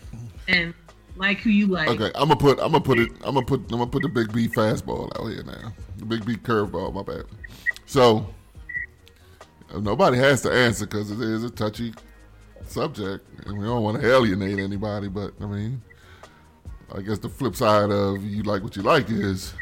[0.48, 0.72] and
[1.16, 1.88] like who you like.
[1.88, 4.08] Okay, I'm gonna put I'm gonna put it I'm gonna put I'm gonna put the
[4.08, 5.72] big B fastball out here now.
[6.02, 6.92] The big B curveball.
[6.92, 7.26] My bad.
[7.86, 8.26] So
[9.72, 11.94] nobody has to answer because it is a touchy
[12.66, 15.06] subject, and we don't want to alienate anybody.
[15.06, 15.80] But I mean,
[16.92, 19.54] I guess the flip side of you like what you like is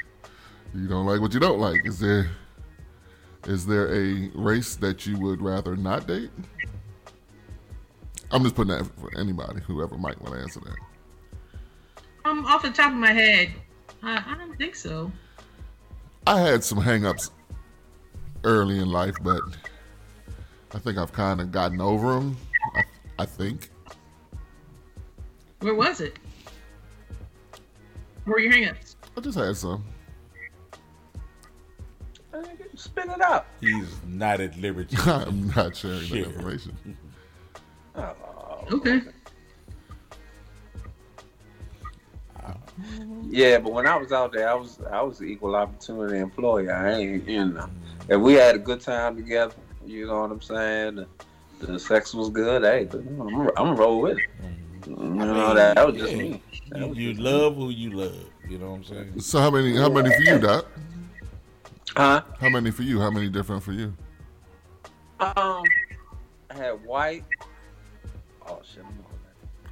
[0.75, 1.85] you don't like what you don't like.
[1.85, 2.31] Is there
[3.47, 6.31] is there a race that you would rather not date?
[8.31, 12.01] I'm just putting that for anybody, whoever might want to answer that.
[12.25, 13.51] Um, off the top of my head,
[14.03, 15.13] I, I don't think so.
[16.31, 17.31] I had some hangups
[18.45, 19.43] early in life, but
[20.73, 22.37] I think I've kind of gotten over them.
[22.77, 22.85] I,
[23.19, 23.69] I think.
[25.59, 26.21] Where was it?
[28.25, 28.95] Where were your hangups?
[29.17, 29.85] I just had some.
[32.33, 32.45] Uh,
[32.77, 33.47] spin it out.
[33.61, 34.97] He's not at liberty.
[35.07, 36.27] I'm not sharing Share.
[36.27, 36.97] that information.
[37.97, 38.15] Oh.
[38.71, 39.01] Okay.
[43.29, 46.69] Yeah, but when I was out there, I was I was an equal opportunity employee.
[46.69, 47.69] I ain't you know.
[48.09, 49.55] If we had a good time together,
[49.85, 50.97] you know what I'm saying.
[50.97, 51.07] The,
[51.67, 52.63] the sex was good.
[52.63, 54.25] Hey, I'm, I'm gonna roll with it.
[54.87, 56.19] You know that, that was just Yeah.
[56.19, 56.43] me.
[56.71, 58.31] That You, was you just love who you love.
[58.49, 59.21] You know what I'm saying?
[59.21, 59.77] So how many?
[59.77, 60.67] How many for you, Doc?
[61.97, 62.23] Huh?
[62.41, 63.01] How many for you?
[63.01, 63.95] How many different for you?
[65.21, 65.65] Um,
[66.51, 67.25] I had white.
[68.47, 68.85] Oh shit!
[68.85, 69.07] I'm going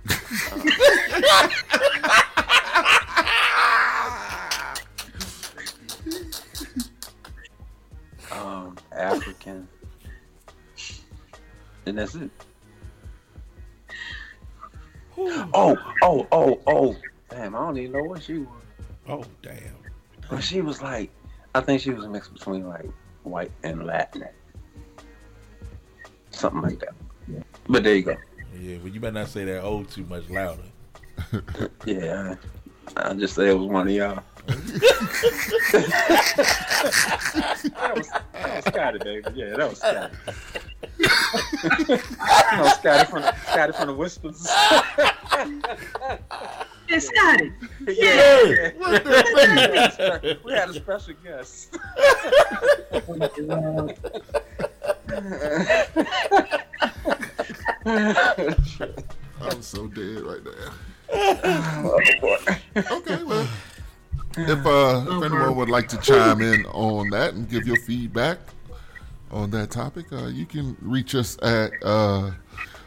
[11.89, 12.30] and that's it.
[15.16, 16.97] Oh, oh, oh, oh!
[17.30, 18.49] Damn, I don't even know what she was.
[19.09, 19.76] Oh damn!
[20.30, 21.11] But she was like,
[21.55, 22.86] I think she was a mix between like
[23.24, 24.26] white and Latin,
[26.30, 26.95] something like that.
[27.68, 28.16] But there you go.
[28.61, 30.62] Yeah, but you better not say that "oh" too much louder.
[31.84, 32.36] Yeah,
[32.97, 34.22] I just say it was one of y'all.
[34.47, 34.57] that
[37.95, 39.24] was that was Scotty, baby.
[39.34, 40.14] Yeah, that was Scotty.
[41.89, 41.97] you
[42.57, 44.49] know, Scotty from the, Scotty from the Whispers.
[46.91, 47.53] Yeah, Scotty.
[47.87, 48.70] yeah, Yeah.
[50.22, 50.35] yeah.
[50.43, 51.76] we had a special guest.
[59.41, 60.70] I'm so dead right there.
[62.93, 63.49] okay, well,
[64.37, 68.39] if uh, if anyone would like to chime in on that and give your feedback
[69.31, 72.31] on that topic, uh, you can reach us at uh,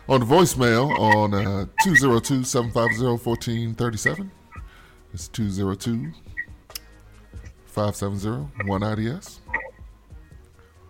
[0.09, 4.29] on the voicemail on uh, 202-750-1437.
[5.13, 6.11] It's 202
[7.65, 9.39] 570 1IDS.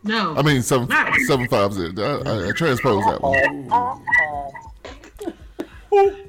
[0.04, 0.36] No.
[0.36, 2.02] I mean, seven, Not- 750.
[2.02, 3.36] I, I, I transposed that one.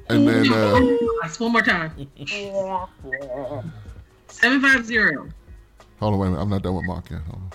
[0.09, 0.79] And then, uh,
[1.21, 1.93] That's one more time.
[4.27, 5.29] Seven five zero.
[5.99, 6.41] hold on, wait a minute.
[6.41, 7.21] I'm not done with Mark yet.
[7.21, 7.49] Hold on.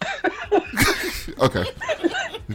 [1.38, 1.64] okay.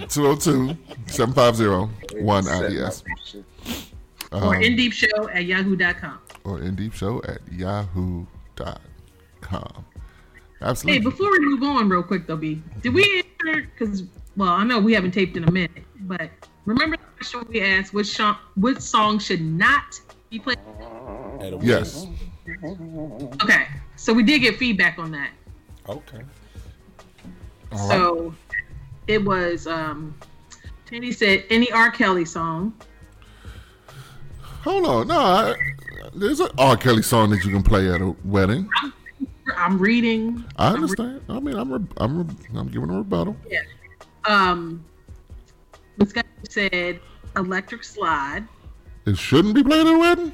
[0.10, 0.76] 202
[1.08, 3.04] 750 1IDS.
[4.32, 6.20] or Um, indeepshow at yahoo.com.
[6.44, 8.26] or indeepshow at yahoo.com.
[9.50, 11.00] Hey, Absolutely.
[11.00, 13.62] before we move on, real quick though, B, did we answer?
[13.78, 14.04] Because
[14.36, 15.72] well, I know we haven't taped in a minute,
[16.02, 16.30] but
[16.66, 20.58] remember the question we asked: which song, which song should not be played?
[21.40, 22.08] At a Yes.
[23.44, 25.32] Okay, so we did get feedback on that.
[25.88, 26.22] Okay.
[27.76, 27.98] All right.
[27.98, 28.36] So
[29.08, 30.16] it was um
[30.86, 31.92] Tandy said any R.
[31.92, 32.74] Kelly song.
[34.64, 35.08] Hold on.
[35.08, 35.56] No, I,
[36.14, 36.78] there's an R.
[36.78, 38.70] Kelly song that you can play at a wedding.
[39.56, 40.44] I'm reading.
[40.58, 41.22] I understand.
[41.30, 43.36] I mean, I'm re- I'm re- I'm giving a rebuttal.
[43.50, 43.62] Yeah.
[44.26, 44.84] Um
[45.98, 47.00] this guy said
[47.36, 48.48] Electric Slide.
[49.06, 50.32] It shouldn't be played at a wedding.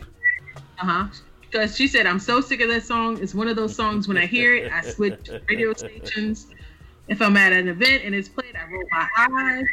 [0.80, 1.08] Uh-huh.
[1.42, 3.22] Because she said, I'm so sick of that song.
[3.22, 6.48] It's one of those songs when I hear it, I switch radio stations.
[7.12, 9.66] If I'm at an event and it's played, I roll my eyes.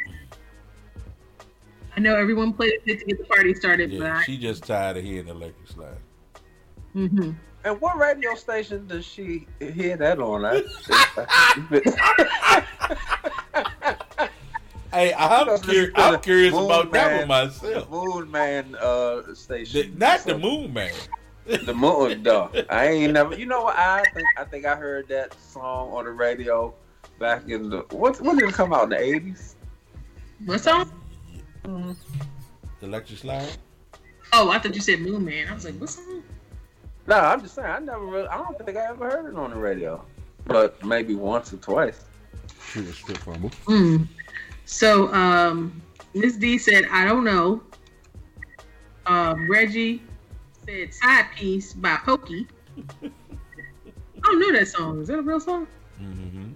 [1.97, 4.97] I know everyone plays it to get the party started, but I, she just tired
[4.97, 5.99] of hearing the electric slide.
[6.95, 7.31] hmm
[7.65, 10.43] And what radio station does she hear that on?
[14.91, 17.91] Hey, I'm, cur- I'm curious Moon about that one myself.
[17.91, 19.93] Moon Man uh, station.
[19.93, 20.95] The- not the Moon Man.
[21.45, 22.57] The Moon Dog.
[22.71, 23.37] I ain't never.
[23.37, 23.77] You know what?
[23.77, 26.75] I think I think I heard that song on the radio
[27.19, 28.21] back in the what?
[28.21, 29.57] When did it come out in the eighties?
[30.45, 30.93] what song?
[31.63, 31.97] The
[32.83, 33.57] Electric slide.
[34.33, 35.49] Oh, I thought you said Moon Man.
[35.49, 36.23] I was like, what song?
[37.07, 37.69] No, I'm just saying.
[37.69, 38.05] I never.
[38.05, 40.05] Really, I don't think I ever heard it on the radio,
[40.47, 42.05] but maybe once or twice.
[42.73, 43.51] She was strip fumble.
[43.67, 44.07] Mm.
[44.67, 45.83] So um,
[46.15, 47.63] Miss D said, I don't know.
[49.07, 50.03] Um, Reggie
[50.67, 52.47] said side piece by Pokey.
[53.03, 55.01] I don't know that song.
[55.01, 55.67] Is that a real song?
[56.01, 56.53] Mm-hmm.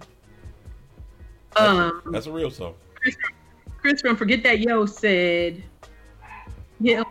[1.55, 2.75] Um, That's a real song.
[2.95, 3.15] Chris,
[3.79, 5.63] Chris from Forget That Yo said,
[6.79, 7.03] yeah,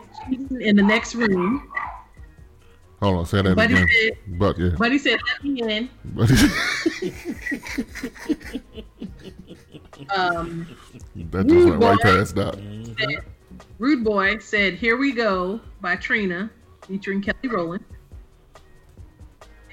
[0.59, 1.69] in the next room.
[3.01, 3.87] Hold on, say that Buddy again.
[3.89, 4.69] said- but yeah.
[4.77, 5.89] But he said, let me in.
[6.05, 6.35] Buddy.
[10.15, 10.67] Um,
[11.31, 12.55] that just went right past that.
[12.99, 13.23] said-
[13.79, 16.49] Rude Boy said, Here We Go by Trina,
[16.87, 17.83] featuring Kelly Rowland.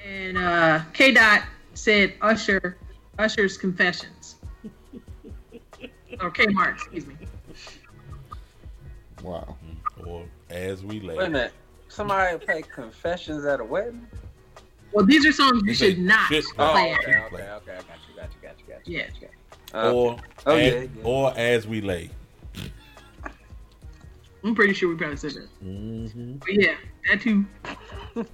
[0.07, 1.43] And uh, K Dot
[1.73, 2.77] said, Usher,
[3.19, 4.20] Usher's Confessions.
[6.19, 7.15] Or K Mart, excuse me.
[9.23, 9.55] Wow.
[10.05, 11.15] Or as we lay.
[11.17, 11.53] Wait a minute.
[11.87, 14.07] Somebody play Confessions at a wedding?
[14.93, 16.93] Well, these are songs you They say should not shit Oh, play.
[16.95, 17.43] okay, okay, okay.
[17.43, 17.67] I got
[18.07, 18.97] you, got you, got you, got you.
[18.97, 19.07] Yeah.
[19.07, 19.27] got you.
[19.73, 20.17] Uh, or
[20.47, 21.03] oh, as, yeah, yeah.
[21.03, 22.09] or as we lay.
[24.43, 25.47] I'm pretty sure we probably said that.
[25.63, 26.37] Mm-hmm.
[26.37, 26.75] But yeah,
[27.09, 27.45] that too.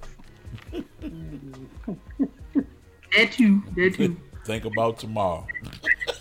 [3.16, 3.62] that too.
[3.76, 4.16] That too.
[4.44, 5.46] Think about tomorrow.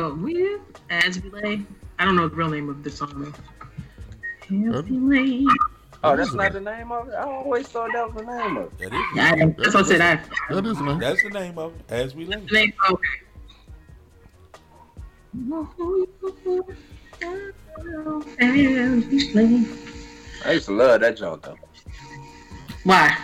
[0.00, 0.58] Oh, yeah.
[0.90, 1.62] As we lay.
[1.98, 3.32] I don't know the real name of the song
[4.50, 4.78] though.
[4.78, 5.46] As we lay.
[6.04, 7.14] Oh, that's not the name of it?
[7.14, 8.78] I always thought that was the name of it.
[8.78, 9.00] That is.
[9.16, 10.00] Yeah, I- that's what I said.
[10.00, 10.98] I, That is man.
[11.00, 11.92] That's the name of it.
[11.92, 12.36] As we lay.
[12.40, 13.08] the name, okay.
[18.38, 19.66] As we lay.
[20.44, 21.56] I used to love that joint though.
[22.84, 23.16] Why?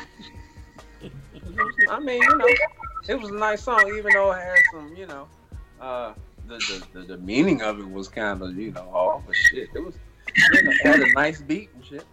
[1.90, 2.48] I mean, you know,
[3.08, 5.28] it was a nice song, even though it had some, you know,
[5.80, 6.12] uh,
[6.46, 6.56] the
[6.92, 9.68] the, the, the meaning of it was kind of, you know, off but shit.
[9.74, 9.94] It was,
[10.54, 12.04] you know, had a nice beat and shit.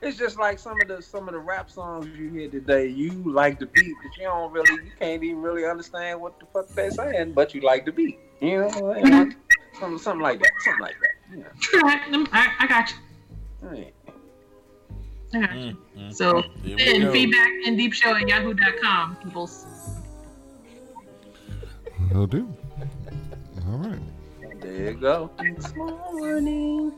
[0.00, 2.86] It's just like some of the some of the rap songs you hear today.
[2.86, 6.46] You like the beat, but you don't really, you can't even really understand what the
[6.46, 8.18] fuck they're saying, but you like the beat.
[8.40, 9.36] You know, like,
[9.80, 11.36] something something like that, something like that.
[11.36, 11.82] You know.
[11.82, 12.96] Alright, I, I got you.
[13.60, 13.94] Right.
[15.34, 15.76] I got you.
[15.96, 17.12] Mm, So, Here we send go.
[17.12, 19.66] feedback and deep show at yahoo.com, peoples.
[22.12, 22.54] Will do.
[23.68, 24.00] All right.
[24.62, 25.30] There you go.
[25.56, 26.92] This morning.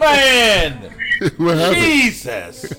[0.00, 0.92] Man!
[1.36, 1.76] what happened?
[1.76, 2.74] Jesus!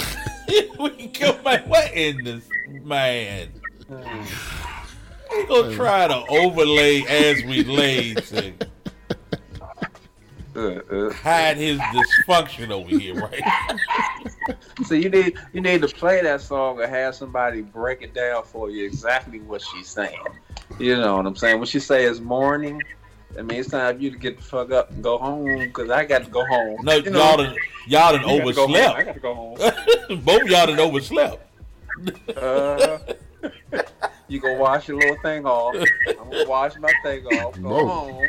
[0.78, 3.48] we go, my What in this man?
[3.88, 8.52] We gonna try to overlay as we lay to.
[10.56, 13.42] Hide his dysfunction over here, right?
[14.84, 18.44] So you need you need to play that song or have somebody break it down
[18.44, 20.20] for you exactly what she's saying.
[20.78, 21.58] You know what I'm saying?
[21.58, 22.82] When she says morning,
[23.38, 25.90] I mean it's time for you to get the fuck up and go home because
[25.90, 26.78] I got to go home.
[26.84, 27.56] No, You know, y'all done,
[27.88, 28.66] y'all done go.
[28.66, 29.56] I got to go home.
[30.24, 31.42] Both y'all done overslept.
[32.36, 32.98] Uh,
[34.28, 35.74] you go wash your little thing off.
[36.08, 37.60] I'm gonna wash my thing off.
[37.60, 37.86] Go Whoa.
[37.86, 38.22] home.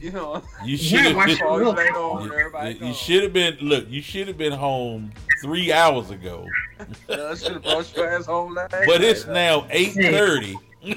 [0.00, 1.42] You know, You should have been.
[1.42, 2.76] all you real laid thing on.
[2.80, 3.56] You, you should have been.
[3.60, 5.12] Look, you should have been home
[5.42, 6.46] three hours ago.
[7.08, 9.34] I should have brought your ass home last But it's night.
[9.34, 10.56] now eight thirty.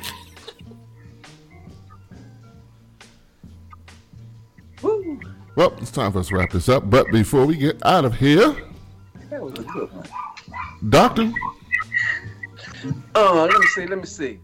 [5.55, 6.89] Well, it's time for us to wrap this up.
[6.89, 8.55] But before we get out of here,
[9.29, 10.07] That was a good one.
[10.89, 11.31] Doctor,
[13.15, 14.39] Uh, let me see, let me see.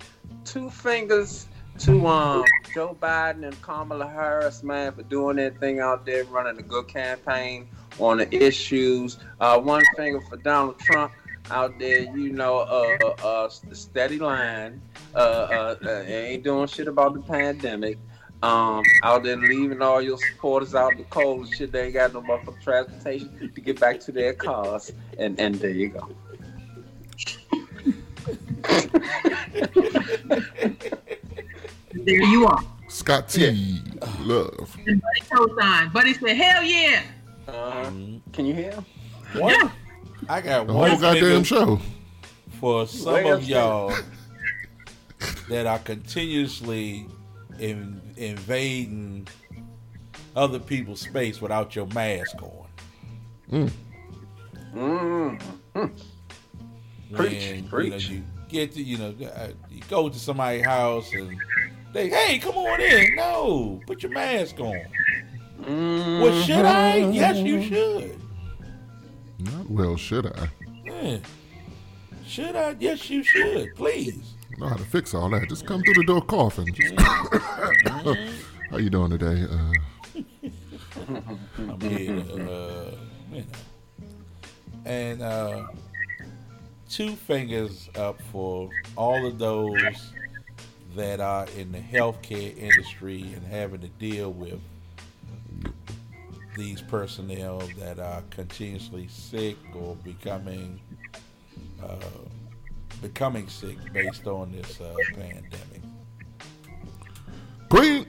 [0.45, 1.48] Two fingers
[1.80, 6.60] to um Joe Biden and Kamala Harris, man, for doing their thing out there, running
[6.60, 7.68] a good campaign
[7.99, 9.18] on the issues.
[9.40, 11.11] Uh, one finger for Donald Trump
[11.52, 14.82] out there, you know, uh, uh, uh the steady line.
[15.15, 17.99] Uh, uh, uh, ain't doing shit about the pandemic.
[18.41, 21.72] Um, out there leaving all your supporters out in the cold and shit.
[21.72, 24.91] They ain't got no motherfucking transportation to get back to their cars.
[25.18, 26.10] And and there you go.
[31.94, 32.64] There you are.
[32.88, 33.81] Scott T.
[34.19, 34.77] Love.
[34.85, 35.94] And Buddy co-signed.
[35.94, 37.03] Buddy said, hell yeah.
[37.48, 37.91] Uh,
[38.31, 38.73] can you hear?
[39.35, 39.72] One,
[40.30, 41.80] I got The one whole goddamn show.
[42.60, 43.94] for some Way of y'all
[45.49, 47.07] that are continuously
[47.60, 49.27] in, invading
[50.35, 52.68] other people's space without your mask on.
[53.52, 53.72] Mm.
[54.76, 55.41] Mm.
[55.73, 55.91] When,
[57.14, 58.10] Preach, you, know, preach.
[58.10, 58.23] you
[58.54, 61.38] get to, you know, uh, you go to somebody's house and
[61.92, 63.16] they, hey, come on in.
[63.16, 64.80] No, put your mask on.
[65.62, 66.22] Mm.
[66.22, 66.98] Well, should I?
[66.98, 68.22] Yes, you should.
[69.40, 70.50] Not well, should I?
[70.86, 71.18] Yeah.
[72.26, 72.76] Should I?
[72.80, 73.76] Yes, you should.
[73.76, 74.34] Please.
[74.56, 75.50] I know how to fix all that.
[75.50, 76.74] Just come through the door coughing.
[76.74, 76.94] Just
[78.70, 79.46] How you doing today?
[79.50, 79.74] Uh,
[81.58, 82.92] I'm here uh,
[83.32, 83.44] you know.
[84.86, 85.68] And uh,
[86.94, 90.11] two fingers up for all of those
[90.95, 94.60] that are in the healthcare industry and having to deal with
[96.56, 100.80] these personnel that are continuously sick or becoming
[101.84, 101.95] uh,
[103.02, 105.82] becoming sick based on this uh, pandemic.
[107.70, 108.06] Queen.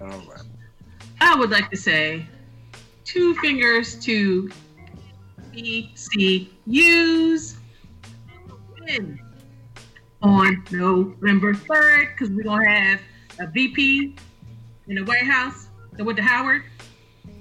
[0.00, 0.40] All right.
[1.20, 2.26] I would like to say
[3.04, 4.50] two fingers to
[5.52, 7.56] HBCUs
[8.90, 9.20] win
[10.22, 13.00] on November 3rd because we're going to have
[13.38, 14.16] a VP
[14.88, 16.62] in the White House that went to Howard.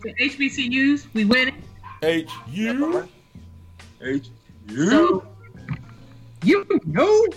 [0.03, 1.53] So HBCUs, we win.
[2.01, 3.07] H U
[4.01, 4.29] H
[4.75, 5.27] So
[6.43, 7.25] you know.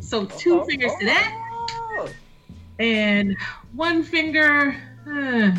[0.00, 2.08] So two fingers to that.
[2.80, 3.36] And
[3.72, 4.74] one finger.
[5.06, 5.52] Uh,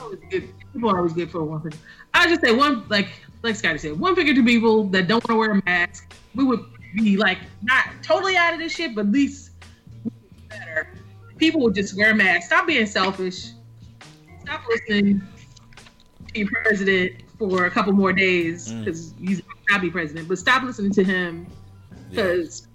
[0.00, 0.48] always good.
[0.72, 1.76] People are always good for one finger.
[2.14, 3.08] I just say one, like
[3.42, 6.11] like Scotty said, one finger to people that don't want to wear a mask.
[6.34, 6.64] We would
[6.94, 9.50] be like not totally out of this shit, but at least
[10.48, 10.88] better.
[11.36, 12.46] People would just wear masks.
[12.46, 13.50] Stop being selfish.
[14.42, 15.22] Stop listening
[16.32, 18.84] to your president for a couple more days mm.
[18.84, 20.28] because he's not be president.
[20.28, 21.46] But stop listening to him
[22.10, 22.68] because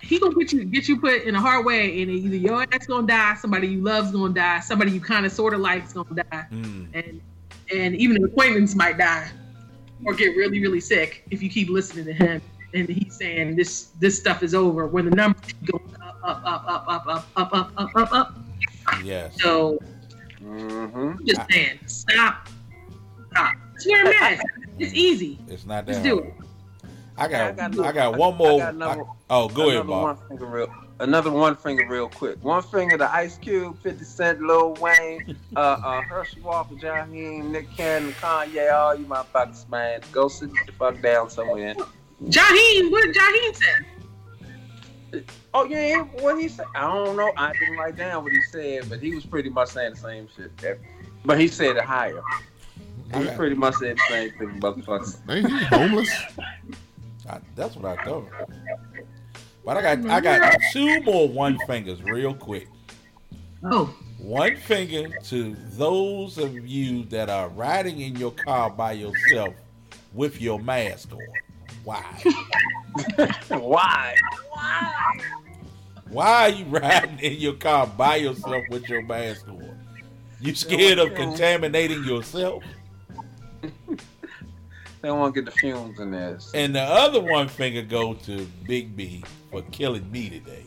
[0.00, 2.86] he gonna get you get you put in a hard way, and either your ass
[2.86, 6.14] gonna die, somebody you love's gonna die, somebody you kind of sort of like's gonna
[6.14, 6.88] die, mm.
[6.94, 7.20] and
[7.74, 9.30] and even an acquaintance might die
[10.04, 12.42] or get really really sick if you keep listening to him.
[12.74, 16.42] And he's saying this this stuff is over when the numbers keep going up up
[16.44, 18.34] up up up up up up up up up.
[19.04, 19.40] Yes.
[19.40, 19.78] So
[20.42, 20.98] Mm-hmm.
[21.20, 22.48] I'm just saying, stop,
[23.30, 23.54] stop.
[23.74, 24.42] Just wear a mask.
[24.78, 25.38] It's easy.
[25.48, 26.34] It's not that Just that do it.
[27.16, 28.58] I got, I got I got another- one I more.
[28.58, 30.02] got another- I- oh, go ahead, another Bob.
[30.02, 30.74] one finger real.
[30.98, 32.42] Another one finger real quick.
[32.42, 37.70] One finger to Ice Cube, 50 Cent, Lil Wayne, uh, uh, Herschel Walker, Jaheim, Nick
[37.76, 40.00] Cannon, Kanye, all you motherfuckers, man.
[40.10, 41.74] Go sit the fuck down somewhere.
[42.24, 45.24] Jaheim, what did Jaheim say?
[45.54, 46.66] Oh yeah, what he said?
[46.74, 47.32] I don't know.
[47.36, 50.28] I didn't write down what he said, but he was pretty much saying the same
[50.34, 50.56] shit.
[50.58, 50.78] there.
[51.24, 52.22] But he said it higher.
[53.12, 53.36] He Okay.
[53.36, 55.18] pretty much said the same thing, motherfuckers.
[55.28, 56.10] Ain't he homeless?
[57.28, 58.32] I, that's what I thought.
[59.64, 62.68] But I got I got two more one fingers real quick.
[63.64, 69.54] Oh, One finger to those of you that are riding in your car by yourself
[70.14, 71.20] with your mask on.
[71.84, 72.04] Why?
[73.48, 74.14] Why?
[76.08, 79.78] Why are you riding in your car by yourself with your mask on?
[80.40, 82.62] You scared of contaminating yourself?
[83.62, 86.38] They don't want to get the fumes in there.
[86.54, 90.64] And the other one finger go to Big B for killing me today.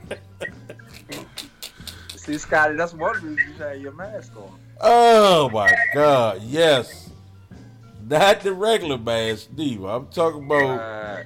[2.15, 4.59] See, Scotty, that's one reason you should have your mask on.
[4.79, 6.41] Oh my God!
[6.43, 7.09] Yes,
[8.07, 9.83] not the regular mask, Steve.
[9.83, 11.25] I'm talking about.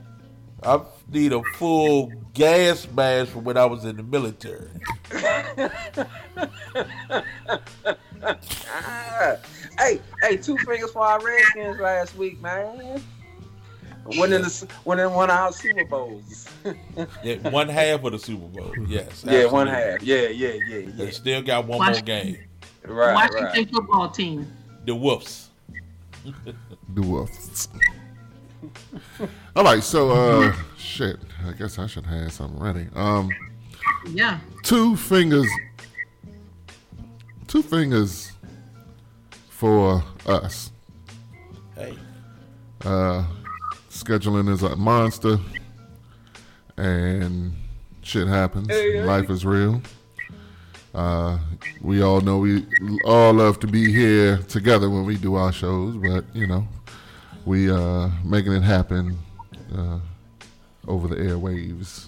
[0.63, 0.81] I
[1.11, 4.69] need a full gas mask from when I was in the military.
[8.67, 9.35] Ah.
[9.77, 13.03] hey, hey, two fingers for our Redskins last week, man.
[14.05, 16.47] Winning the winning one of our Super Bowls.
[17.23, 18.71] Yeah, one half of the Super Bowl.
[18.87, 19.23] Yes.
[19.27, 20.01] Yeah, one half.
[20.03, 20.91] Yeah, yeah, yeah, yeah.
[20.95, 22.37] They still got one more game.
[22.83, 23.71] Right, Washington right.
[23.71, 24.51] football team.
[24.85, 25.49] The Wolves.
[26.93, 27.67] The wolves.
[29.55, 31.17] All right, so uh, shit.
[31.47, 32.87] I guess I should have something ready.
[32.95, 33.29] Um,
[34.07, 34.39] Yeah.
[34.63, 35.47] two fingers.
[37.47, 38.31] Two fingers
[39.49, 40.71] for us.
[41.75, 41.97] Hey.
[42.83, 43.23] Uh,
[44.05, 45.37] scheduling is a monster,
[46.77, 47.53] and
[48.01, 48.67] shit happens.
[48.67, 49.03] Hey, hey.
[49.03, 49.81] Life is real.
[50.93, 51.39] Uh,
[51.81, 52.65] we all know we
[53.05, 56.65] all love to be here together when we do our shows, but you know,
[57.45, 59.17] we uh making it happen
[59.75, 59.99] uh,
[60.87, 62.07] over the airwaves.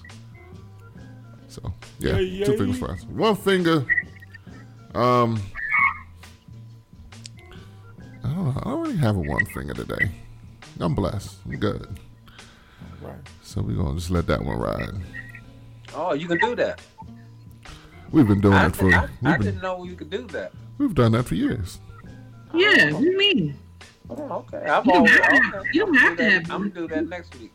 [1.48, 3.04] So yeah, Yeah, two fingers for us.
[3.06, 3.86] One finger.
[4.96, 5.42] Um,
[8.24, 8.62] I don't know.
[8.62, 10.12] I don't really have a one finger today.
[10.80, 11.38] I'm blessed.
[11.46, 11.88] I'm good.
[13.02, 13.16] Right.
[13.44, 14.90] So we're gonna just let that one ride.
[15.94, 16.82] Oh, you can do that.
[18.12, 20.52] We've been doing I, it for I, I been, didn't know you could do that.
[20.78, 21.80] we've done that for years.
[22.54, 22.90] Yeah.
[22.92, 22.94] Oh.
[22.96, 23.58] What do you mean?
[24.10, 24.66] Oh, okay.
[24.70, 25.70] I'm You don't always, have to- okay.
[25.74, 26.70] you don't have do to that- have I'm one.
[26.70, 27.52] gonna do that next week.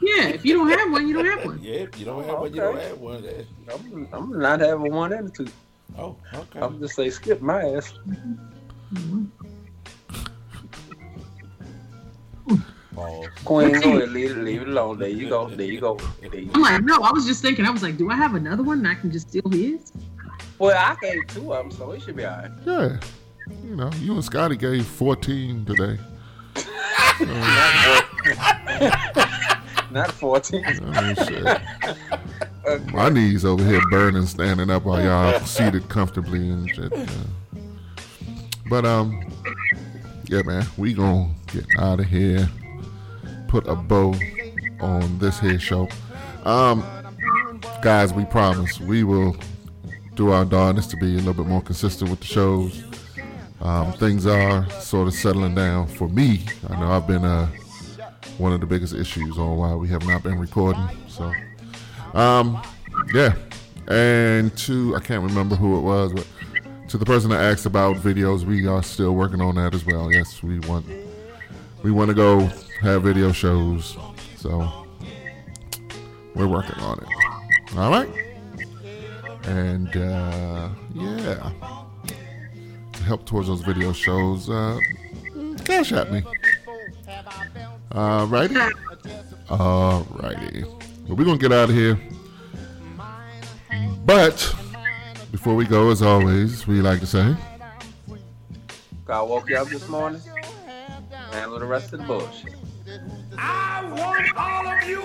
[0.00, 0.28] Yeah.
[0.28, 1.58] If you don't have one, you don't have one.
[1.62, 3.22] Yeah, if you don't have Oh, one, you don't have one.
[3.22, 3.46] Then.
[3.72, 5.46] I'm, I'm not having one and a two.
[5.98, 6.60] Oh, okay.
[6.60, 7.92] I'm just say skip my ass.
[8.92, 9.24] Mm-hmm.
[13.44, 14.98] Queen, go ahead, leave it, leave it alone.
[14.98, 15.48] There you go.
[15.48, 15.96] There you go.
[16.20, 16.60] There you I'm go.
[16.60, 17.66] like, no, I was just thinking.
[17.66, 19.92] I was like, do I have another one and I can just steal his?
[20.58, 22.50] Well, I gave two of them, so it should be all right.
[22.64, 22.98] Yeah.
[23.64, 25.98] You know, you and Scotty gave 14 today.
[29.90, 30.64] Not 14.
[30.66, 32.92] I mean, shit.
[32.92, 36.92] My knees over here burning, standing up while y'all seated comfortably and shit.
[36.96, 37.06] yeah.
[38.68, 39.32] But um,
[40.26, 42.48] yeah, man, we gonna get out of here.
[43.48, 44.14] Put a bow
[44.80, 45.88] on this here show.
[46.44, 46.84] Um,
[47.82, 49.36] guys, we promise we will
[50.14, 52.84] do our darndest to be a little bit more consistent with the shows.
[53.60, 56.44] Um, things are sort of settling down for me.
[56.68, 57.46] I know I've been uh,
[58.38, 60.86] one of the biggest issues on why we have not been recording.
[61.08, 61.32] So,
[62.14, 62.62] um,
[63.14, 63.34] yeah.
[63.88, 66.26] And to I can't remember who it was, but
[66.88, 70.12] to the person that asked about videos, we are still working on that as well.
[70.12, 70.86] Yes, we want
[71.86, 72.40] we want to go
[72.80, 73.96] have video shows.
[74.34, 74.88] So
[76.34, 77.76] we're working on it.
[77.76, 78.08] All right.
[79.44, 81.52] And uh, yeah,
[82.92, 84.80] to help towards those video shows, uh,
[85.64, 86.24] cash at me.
[87.92, 88.56] All righty.
[89.48, 90.64] All righty.
[91.06, 92.00] But we're going to get out of here.
[94.04, 94.56] But
[95.30, 97.36] before we go, as always, we like to say,
[99.04, 100.20] God woke you up this morning
[101.36, 102.54] handle the rest of the bullshit.
[103.36, 105.02] I want all of you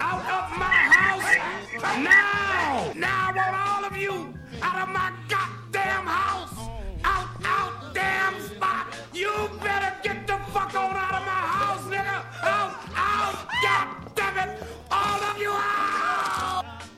[0.00, 1.34] out of my house
[1.98, 2.92] now!
[2.94, 4.32] Now I want all of you
[4.62, 6.54] out of my goddamn house!
[7.02, 8.94] Out, out, damn spot!
[9.12, 12.18] You better get the fuck on out of my house, nigga!
[12.44, 13.36] Out, out,
[14.46, 14.62] it!
[14.90, 16.91] All of you out!